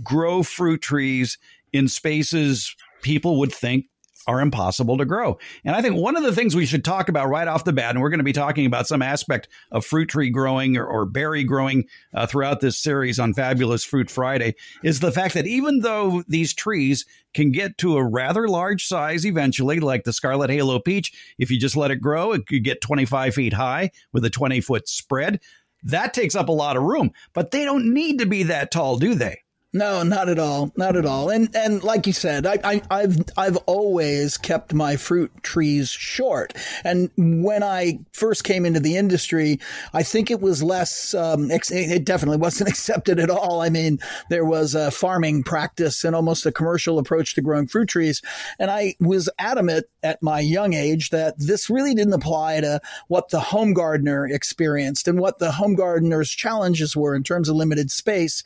grow 0.03 0.43
fruit 0.43 0.83
trees 0.83 1.39
in 1.73 1.87
spaces 1.89 2.75
people 3.03 3.39
would 3.39 3.53
think 3.53 3.87
are 4.27 4.41
impossible 4.41 4.99
to 4.99 5.05
grow. 5.05 5.39
And 5.65 5.77
I 5.77 5.83
think 5.83 5.97
one 5.97 6.17
of 6.17 6.23
the 6.23 6.35
things 6.35 6.55
we 6.55 6.67
should 6.67 6.85
talk 6.85 7.09
about 7.09 7.29
right 7.29 7.49
off 7.49 7.65
the 7.65 7.73
bat, 7.73 7.91
and 7.91 8.01
we're 8.01 8.11
going 8.11 8.19
to 8.19 8.25
be 8.25 8.33
talking 8.33 8.67
about 8.67 8.87
some 8.87 9.03
aspect 9.03 9.49
of 9.71 9.85
fruit 9.85 10.07
tree 10.07 10.31
growing 10.31 10.77
or, 10.77 10.87
or 10.87 11.07
berry 11.07 11.45
growing 11.45 11.85
uh, 12.15 12.27
throughout 12.27 12.61
this 12.61 12.79
series 12.79 13.19
on 13.19 13.35
Fabulous 13.35 13.85
Fruit 13.85 14.11
Friday, 14.11 14.55
is 14.83 15.01
the 15.01 15.13
fact 15.13 15.35
that 15.35 15.47
even 15.47 15.81
though 15.81 16.23
these 16.29 16.55
trees 16.55 17.05
can 17.35 17.51
get 17.51 17.77
to 17.79 17.97
a 17.97 18.05
rather 18.05 18.49
large 18.49 18.87
size 18.87 19.27
eventually, 19.27 19.81
like 19.81 20.05
the 20.05 20.13
Scarlet 20.13 20.51
Halo 20.51 20.79
peach, 20.79 21.13
if 21.39 21.51
you 21.51 21.59
just 21.59 21.77
let 21.77 21.91
it 21.91 21.97
grow, 21.97 22.33
it 22.33 22.47
could 22.47 22.65
get 22.65 22.81
25 22.81 23.35
feet 23.35 23.53
high 23.53 23.91
with 24.13 24.25
a 24.25 24.31
20 24.31 24.61
foot 24.61 24.89
spread. 24.89 25.41
That 25.83 26.15
takes 26.15 26.35
up 26.35 26.49
a 26.49 26.53
lot 26.53 26.77
of 26.77 26.83
room, 26.83 27.11
but 27.35 27.51
they 27.51 27.65
don't 27.65 27.93
need 27.93 28.21
to 28.21 28.27
be 28.27 28.45
that 28.45 28.71
tall, 28.71 28.97
do 28.97 29.15
they? 29.15 29.44
No, 29.77 30.05
not 30.05 30.29
at 30.29 30.39
all, 30.39 30.73
not 30.77 30.95
at 30.95 31.05
all. 31.05 31.31
And 31.31 31.55
and 31.57 31.83
like 31.83 32.07
you 32.07 32.13
said, 32.13 32.47
I, 32.47 32.81
I 32.89 33.01
have 33.01 33.19
I've 33.37 33.57
always 33.67 34.39
kept 34.39 34.73
my 34.73 34.95
fruit 34.95 35.33
trees 35.43 35.91
short. 35.91 36.55
And 36.85 37.11
when 37.17 37.65
I 37.65 37.99
first 38.13 38.45
came 38.45 38.67
into 38.67 38.79
the 38.79 38.97
industry, 38.97 39.59
I 39.93 40.05
think 40.05 40.31
it 40.31 40.41
was 40.41 40.63
less. 40.63 41.13
Um, 41.13 41.51
it 41.51 42.05
definitely 42.05 42.37
wasn't 42.37 42.69
accepted 42.75 43.19
at 43.19 43.31
all. 43.31 43.63
I 43.63 43.69
mean, 43.69 43.99
there 44.31 44.45
was 44.45 44.77
a 44.77 44.93
farming 44.93 45.43
practice 45.43 46.05
and 46.05 46.15
almost 46.15 46.47
a 46.47 46.53
commercial 46.53 47.01
approach 47.01 47.35
to 47.35 47.43
growing 47.43 47.67
fruit 47.67 47.89
trees, 47.89 48.23
and 48.61 48.71
I 48.71 48.95
was 49.01 49.29
adamant 49.41 49.87
at 50.05 50.23
my 50.23 50.39
young 50.39 50.75
age 50.75 51.11
that 51.11 51.35
this 51.37 51.69
really 51.69 51.97
didn't 51.97 52.13
apply 52.13 52.61
to 52.61 52.81
what 53.09 53.31
the 53.31 53.41
home 53.41 53.75
gardener 53.75 54.25
experienced 54.29 55.09
and 55.09 55.19
what 55.19 55.41
the 55.41 55.51
home 55.51 55.75
gardener's 55.75 56.31
challenges 56.31 56.97
were 56.97 57.17
in 57.17 57.25
terms 57.25 57.49
of 57.49 57.57
limited 57.57 57.91
space. 57.91 58.45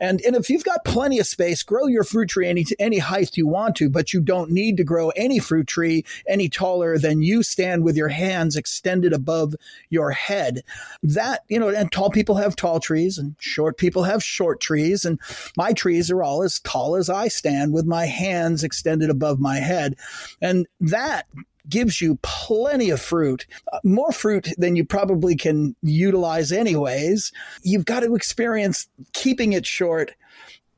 And 0.00 0.22
and 0.22 0.34
if 0.34 0.48
you've 0.48 0.64
got 0.70 0.84
plenty 0.84 1.18
of 1.18 1.26
space. 1.26 1.62
Grow 1.62 1.86
your 1.86 2.04
fruit 2.04 2.28
tree 2.28 2.48
any 2.48 2.64
any 2.78 2.98
height 2.98 3.36
you 3.36 3.46
want 3.46 3.76
to, 3.76 3.90
but 3.90 4.12
you 4.12 4.20
don't 4.20 4.50
need 4.50 4.76
to 4.76 4.84
grow 4.84 5.10
any 5.10 5.38
fruit 5.38 5.66
tree 5.66 6.04
any 6.28 6.48
taller 6.48 6.98
than 6.98 7.22
you 7.22 7.42
stand 7.42 7.84
with 7.84 7.96
your 7.96 8.08
hands 8.08 8.56
extended 8.56 9.12
above 9.12 9.54
your 9.88 10.12
head. 10.12 10.62
That 11.02 11.42
you 11.48 11.58
know, 11.58 11.68
and 11.68 11.90
tall 11.90 12.10
people 12.10 12.36
have 12.36 12.54
tall 12.56 12.78
trees, 12.80 13.18
and 13.18 13.34
short 13.38 13.78
people 13.78 14.04
have 14.04 14.22
short 14.22 14.60
trees, 14.60 15.04
and 15.04 15.18
my 15.56 15.72
trees 15.72 16.10
are 16.10 16.22
all 16.22 16.42
as 16.42 16.60
tall 16.60 16.96
as 16.96 17.10
I 17.10 17.28
stand 17.28 17.72
with 17.72 17.86
my 17.86 18.06
hands 18.06 18.62
extended 18.62 19.10
above 19.10 19.40
my 19.40 19.56
head, 19.56 19.96
and 20.40 20.66
that 20.80 21.26
gives 21.68 22.00
you 22.00 22.18
plenty 22.22 22.90
of 22.90 23.00
fruit, 23.00 23.46
uh, 23.72 23.78
more 23.84 24.12
fruit 24.12 24.48
than 24.56 24.76
you 24.76 24.84
probably 24.84 25.36
can 25.36 25.76
utilize 25.82 26.52
anyways. 26.52 27.32
You've 27.62 27.84
got 27.84 28.00
to 28.00 28.14
experience 28.14 28.88
keeping 29.12 29.52
it 29.52 29.66
short 29.66 30.12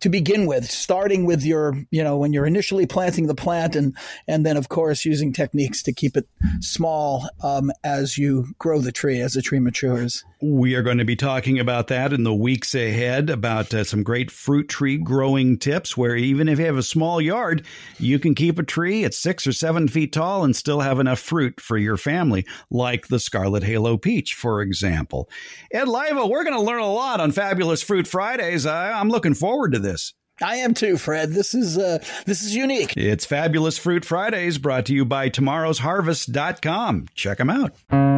to 0.03 0.09
begin 0.09 0.47
with, 0.47 0.69
starting 0.69 1.25
with 1.25 1.45
your, 1.45 1.75
you 1.91 2.03
know, 2.03 2.19
when 2.19 2.33
you're 2.33 2.47
initially 2.47 2.87
planting 2.87 3.29
the 3.29 3.35
plant, 3.35 3.77
and 3.77 3.97
and 4.27 4.45
then 4.45 4.57
of 4.57 4.69
course 4.69 5.05
using 5.05 5.33
techniques 5.33 5.83
to 5.85 5.93
keep 5.93 6.17
it 6.17 6.29
small 6.61 7.29
um, 7.43 7.71
as 7.85 8.19
you 8.19 8.47
grow 8.59 8.81
the 8.81 8.93
tree 8.93 9.21
as 9.21 9.33
the 9.33 9.43
tree 9.43 9.61
matures. 9.61 10.25
We 10.45 10.75
are 10.75 10.83
going 10.83 10.99
to 10.99 11.05
be 11.05 11.15
talking 11.15 11.61
about 11.61 11.87
that 11.87 12.13
in 12.13 12.25
the 12.25 12.35
weeks 12.35 12.75
ahead 12.75 13.31
about 13.31 13.73
uh, 13.73 13.85
some 13.85 14.03
great 14.03 14.29
fruit 14.29 14.69
tree 14.69 14.99
growing 14.99 15.57
tips 15.57 15.97
where 15.97 16.17
even 16.17 16.49
if 16.49 16.59
you 16.59 16.65
have 16.65 16.77
a 16.77 16.83
small 16.83 17.21
yard, 17.21 17.65
you 18.01 18.19
can 18.19 18.35
keep 18.35 18.59
a 18.59 18.65
tree 18.65 19.05
at 19.05 19.15
six 19.15 19.47
or 19.47 19.53
seven 19.53 19.87
feet 19.87 20.13
tall 20.13 20.43
and 20.43 20.57
still 20.57 20.81
have 20.81 20.99
enough 20.99 21.21
fruit 21.21 21.61
for 21.61 21.79
your 21.79 21.97
family, 21.97 22.45
like 22.73 23.07
the 23.07 23.21
Scarlet 23.21 23.63
Halo 23.63 23.97
Peach, 23.97 24.35
for 24.35 24.61
example. 24.61 25.31
Ed 25.71 25.87
Laivo, 25.87 26.29
we're 26.29 26.43
going 26.43 26.59
to 26.59 26.61
learn 26.61 26.83
a 26.83 26.93
lot 26.93 27.21
on 27.21 27.31
Fabulous 27.31 27.81
Fruit 27.81 28.09
Fridays. 28.09 28.67
I'm 28.67 29.11
looking 29.11 29.35
forward 29.35 29.75
to 29.75 29.79
this. 29.79 30.13
I 30.43 30.57
am 30.57 30.75
too, 30.75 30.97
Fred. 30.97 31.31
This 31.31 31.55
is 31.55 31.79
uh, 31.79 31.99
this 32.27 32.43
is 32.43 32.57
unique. 32.57 32.97
It's 32.97 33.25
Fabulous 33.25 33.79
Fruit 33.79 34.05
Fridays 34.05 34.59
brought 34.59 34.87
to 34.87 34.95
you 34.95 35.05
by 35.05 35.31
tomorrowsharvest.com. 35.31 37.07
Check 37.15 37.39
them 37.39 37.51
out. 37.51 38.12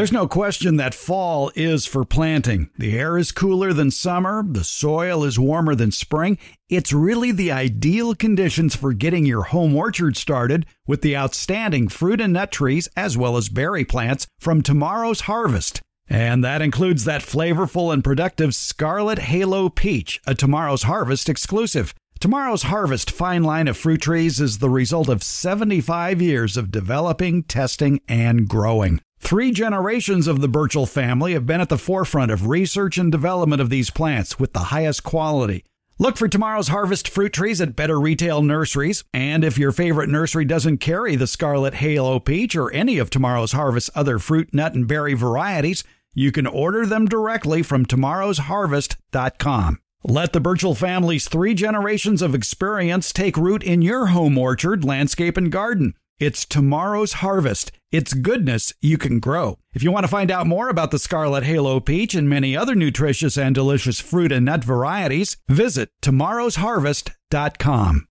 There's 0.00 0.12
no 0.12 0.26
question 0.26 0.76
that 0.76 0.94
fall 0.94 1.52
is 1.54 1.84
for 1.84 2.06
planting. 2.06 2.70
The 2.78 2.98
air 2.98 3.18
is 3.18 3.32
cooler 3.32 3.74
than 3.74 3.90
summer, 3.90 4.42
the 4.42 4.64
soil 4.64 5.24
is 5.24 5.38
warmer 5.38 5.74
than 5.74 5.92
spring. 5.92 6.38
It's 6.70 6.90
really 6.90 7.32
the 7.32 7.52
ideal 7.52 8.14
conditions 8.14 8.74
for 8.74 8.94
getting 8.94 9.26
your 9.26 9.42
home 9.42 9.76
orchard 9.76 10.16
started 10.16 10.64
with 10.86 11.02
the 11.02 11.18
outstanding 11.18 11.88
fruit 11.88 12.18
and 12.18 12.32
nut 12.32 12.50
trees 12.50 12.88
as 12.96 13.18
well 13.18 13.36
as 13.36 13.50
berry 13.50 13.84
plants 13.84 14.26
from 14.38 14.62
tomorrow's 14.62 15.20
harvest. 15.20 15.82
And 16.08 16.42
that 16.44 16.62
includes 16.62 17.04
that 17.04 17.20
flavorful 17.20 17.92
and 17.92 18.02
productive 18.02 18.54
Scarlet 18.54 19.18
Halo 19.18 19.68
Peach, 19.68 20.18
a 20.26 20.34
Tomorrow's 20.34 20.84
Harvest 20.84 21.28
exclusive. 21.28 21.92
Tomorrow's 22.20 22.62
Harvest 22.62 23.10
fine 23.10 23.42
line 23.42 23.68
of 23.68 23.76
fruit 23.76 24.00
trees 24.00 24.40
is 24.40 24.60
the 24.60 24.70
result 24.70 25.10
of 25.10 25.22
75 25.22 26.22
years 26.22 26.56
of 26.56 26.70
developing, 26.70 27.42
testing, 27.42 28.00
and 28.08 28.48
growing. 28.48 29.02
Three 29.20 29.52
generations 29.52 30.26
of 30.26 30.40
the 30.40 30.48
Burchell 30.48 30.86
family 30.86 31.34
have 31.34 31.46
been 31.46 31.60
at 31.60 31.68
the 31.68 31.78
forefront 31.78 32.32
of 32.32 32.48
research 32.48 32.98
and 32.98 33.12
development 33.12 33.62
of 33.62 33.70
these 33.70 33.90
plants 33.90 34.40
with 34.40 34.52
the 34.54 34.70
highest 34.74 35.04
quality. 35.04 35.64
Look 35.98 36.16
for 36.16 36.26
tomorrow's 36.26 36.68
harvest 36.68 37.08
fruit 37.08 37.32
trees 37.34 37.60
at 37.60 37.76
better 37.76 38.00
retail 38.00 38.42
nurseries. 38.42 39.04
And 39.12 39.44
if 39.44 39.58
your 39.58 39.70
favorite 39.70 40.08
nursery 40.08 40.46
doesn't 40.46 40.78
carry 40.78 41.14
the 41.14 41.26
Scarlet 41.26 41.74
Halo 41.74 42.18
Peach 42.18 42.56
or 42.56 42.72
any 42.72 42.98
of 42.98 43.10
tomorrow's 43.10 43.52
harvest 43.52 43.90
other 43.94 44.18
fruit, 44.18 44.52
nut, 44.52 44.74
and 44.74 44.88
berry 44.88 45.14
varieties, 45.14 45.84
you 46.14 46.32
can 46.32 46.46
order 46.46 46.86
them 46.86 47.06
directly 47.06 47.62
from 47.62 47.84
tomorrowsharvest.com. 47.86 49.78
Let 50.02 50.32
the 50.32 50.40
Burchell 50.40 50.74
family's 50.74 51.28
three 51.28 51.52
generations 51.52 52.22
of 52.22 52.34
experience 52.34 53.12
take 53.12 53.36
root 53.36 53.62
in 53.62 53.82
your 53.82 54.06
home 54.06 54.38
orchard, 54.38 54.82
landscape, 54.82 55.36
and 55.36 55.52
garden. 55.52 55.94
It's 56.20 56.44
tomorrow's 56.44 57.14
harvest. 57.14 57.72
It's 57.90 58.12
goodness 58.12 58.74
you 58.82 58.98
can 58.98 59.20
grow. 59.20 59.56
If 59.72 59.82
you 59.82 59.90
want 59.90 60.04
to 60.04 60.08
find 60.08 60.30
out 60.30 60.46
more 60.46 60.68
about 60.68 60.90
the 60.90 60.98
Scarlet 60.98 61.44
Halo 61.44 61.80
Peach 61.80 62.14
and 62.14 62.28
many 62.28 62.54
other 62.54 62.74
nutritious 62.74 63.38
and 63.38 63.54
delicious 63.54 64.00
fruit 64.00 64.30
and 64.30 64.44
nut 64.44 64.62
varieties, 64.62 65.38
visit 65.48 65.88
tomorrowsharvest.com. 66.02 68.06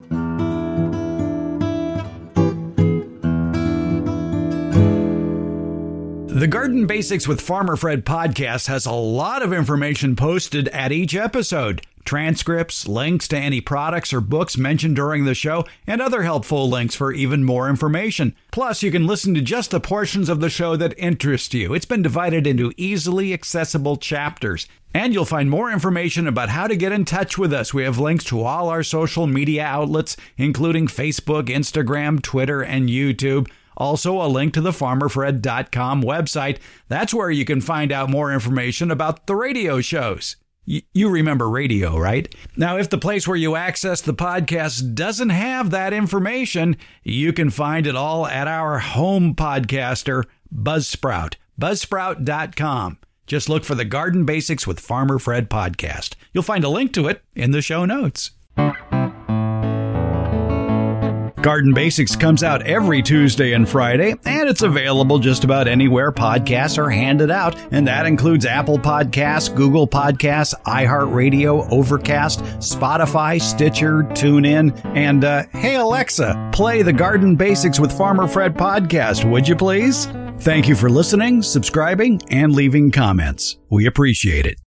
The 6.39 6.47
Garden 6.47 6.87
Basics 6.87 7.27
with 7.27 7.41
Farmer 7.41 7.75
Fred 7.75 8.05
podcast 8.05 8.67
has 8.67 8.87
a 8.87 8.91
lot 8.91 9.43
of 9.43 9.53
information 9.53 10.15
posted 10.15 10.67
at 10.69 10.91
each 10.91 11.15
episode 11.15 11.85
transcripts, 12.09 12.87
links 12.87 13.27
to 13.27 13.37
any 13.37 13.61
products 13.61 14.11
or 14.11 14.19
books 14.19 14.57
mentioned 14.57 14.95
during 14.95 15.25
the 15.25 15.35
show, 15.35 15.63
and 15.85 16.01
other 16.01 16.23
helpful 16.23 16.67
links 16.67 16.95
for 16.95 17.13
even 17.13 17.43
more 17.43 17.69
information. 17.69 18.35
Plus, 18.51 18.81
you 18.81 18.89
can 18.89 19.05
listen 19.05 19.35
to 19.35 19.41
just 19.41 19.69
the 19.69 19.79
portions 19.79 20.27
of 20.27 20.39
the 20.39 20.49
show 20.49 20.75
that 20.75 20.97
interest 20.97 21.53
you. 21.53 21.75
It's 21.75 21.85
been 21.85 22.01
divided 22.01 22.47
into 22.47 22.73
easily 22.77 23.31
accessible 23.31 23.95
chapters. 23.95 24.65
And 24.91 25.13
you'll 25.13 25.23
find 25.23 25.51
more 25.51 25.69
information 25.69 26.25
about 26.25 26.49
how 26.49 26.65
to 26.65 26.75
get 26.75 26.91
in 26.91 27.05
touch 27.05 27.37
with 27.37 27.53
us. 27.53 27.75
We 27.75 27.83
have 27.83 27.99
links 27.99 28.23
to 28.25 28.41
all 28.41 28.69
our 28.69 28.81
social 28.81 29.27
media 29.27 29.63
outlets, 29.63 30.17
including 30.35 30.87
Facebook, 30.87 31.43
Instagram, 31.43 32.23
Twitter, 32.23 32.63
and 32.63 32.89
YouTube. 32.89 33.51
Also, 33.77 34.19
a 34.19 34.25
link 34.25 34.55
to 34.55 34.61
the 34.61 34.71
farmerfred.com 34.71 36.01
website. 36.01 36.57
That's 36.87 37.13
where 37.13 37.29
you 37.29 37.45
can 37.45 37.61
find 37.61 37.91
out 37.91 38.09
more 38.09 38.33
information 38.33 38.89
about 38.89 39.27
the 39.27 39.35
radio 39.35 39.79
shows. 39.79 40.37
You 40.93 41.09
remember 41.09 41.49
radio, 41.49 41.97
right? 41.97 42.33
Now, 42.55 42.77
if 42.77 42.89
the 42.89 42.97
place 42.97 43.27
where 43.27 43.37
you 43.37 43.55
access 43.55 44.01
the 44.01 44.13
podcast 44.13 44.93
doesn't 44.93 45.29
have 45.29 45.71
that 45.71 45.93
information, 45.93 46.77
you 47.03 47.33
can 47.33 47.49
find 47.49 47.87
it 47.87 47.95
all 47.95 48.27
at 48.27 48.47
our 48.47 48.79
home 48.79 49.33
podcaster, 49.35 50.25
Buzzsprout, 50.53 51.35
buzzsprout.com. 51.59 52.97
Just 53.25 53.49
look 53.49 53.63
for 53.63 53.75
the 53.75 53.85
Garden 53.85 54.25
Basics 54.25 54.65
with 54.65 54.79
Farmer 54.79 55.19
Fred 55.19 55.49
podcast. 55.49 56.15
You'll 56.33 56.43
find 56.43 56.63
a 56.63 56.69
link 56.69 56.93
to 56.93 57.07
it 57.07 57.21
in 57.35 57.51
the 57.51 57.61
show 57.61 57.85
notes. 57.85 58.31
Garden 61.41 61.73
Basics 61.73 62.17
comes 62.17 62.43
out 62.43 62.63
every 62.63 63.01
Tuesday 63.01 63.53
and 63.53 63.67
Friday, 63.67 64.13
and 64.25 64.49
it's 64.49 64.61
available 64.61 65.19
just 65.19 65.45
about 65.45 65.69
anywhere 65.69 66.11
podcasts 66.11 66.77
are 66.77 66.89
handed 66.89 67.31
out, 67.31 67.55
and 67.71 67.87
that 67.87 68.05
includes 68.05 68.45
Apple 68.45 68.77
Podcasts, 68.77 69.53
Google 69.55 69.87
Podcasts, 69.87 70.53
iHeartRadio, 70.63 71.71
Overcast, 71.71 72.41
Spotify, 72.59 73.41
Stitcher, 73.41 74.03
TuneIn, 74.03 74.95
and 74.95 75.23
uh, 75.23 75.43
hey 75.53 75.75
Alexa, 75.75 76.49
play 76.51 76.81
the 76.81 76.93
Garden 76.93 77.37
Basics 77.37 77.79
with 77.79 77.97
Farmer 77.97 78.27
Fred 78.27 78.55
podcast, 78.55 79.29
would 79.29 79.47
you 79.47 79.55
please? 79.55 80.07
Thank 80.39 80.67
you 80.67 80.75
for 80.75 80.89
listening, 80.89 81.41
subscribing, 81.41 82.21
and 82.29 82.53
leaving 82.53 82.91
comments. 82.91 83.57
We 83.69 83.85
appreciate 83.85 84.45
it. 84.45 84.59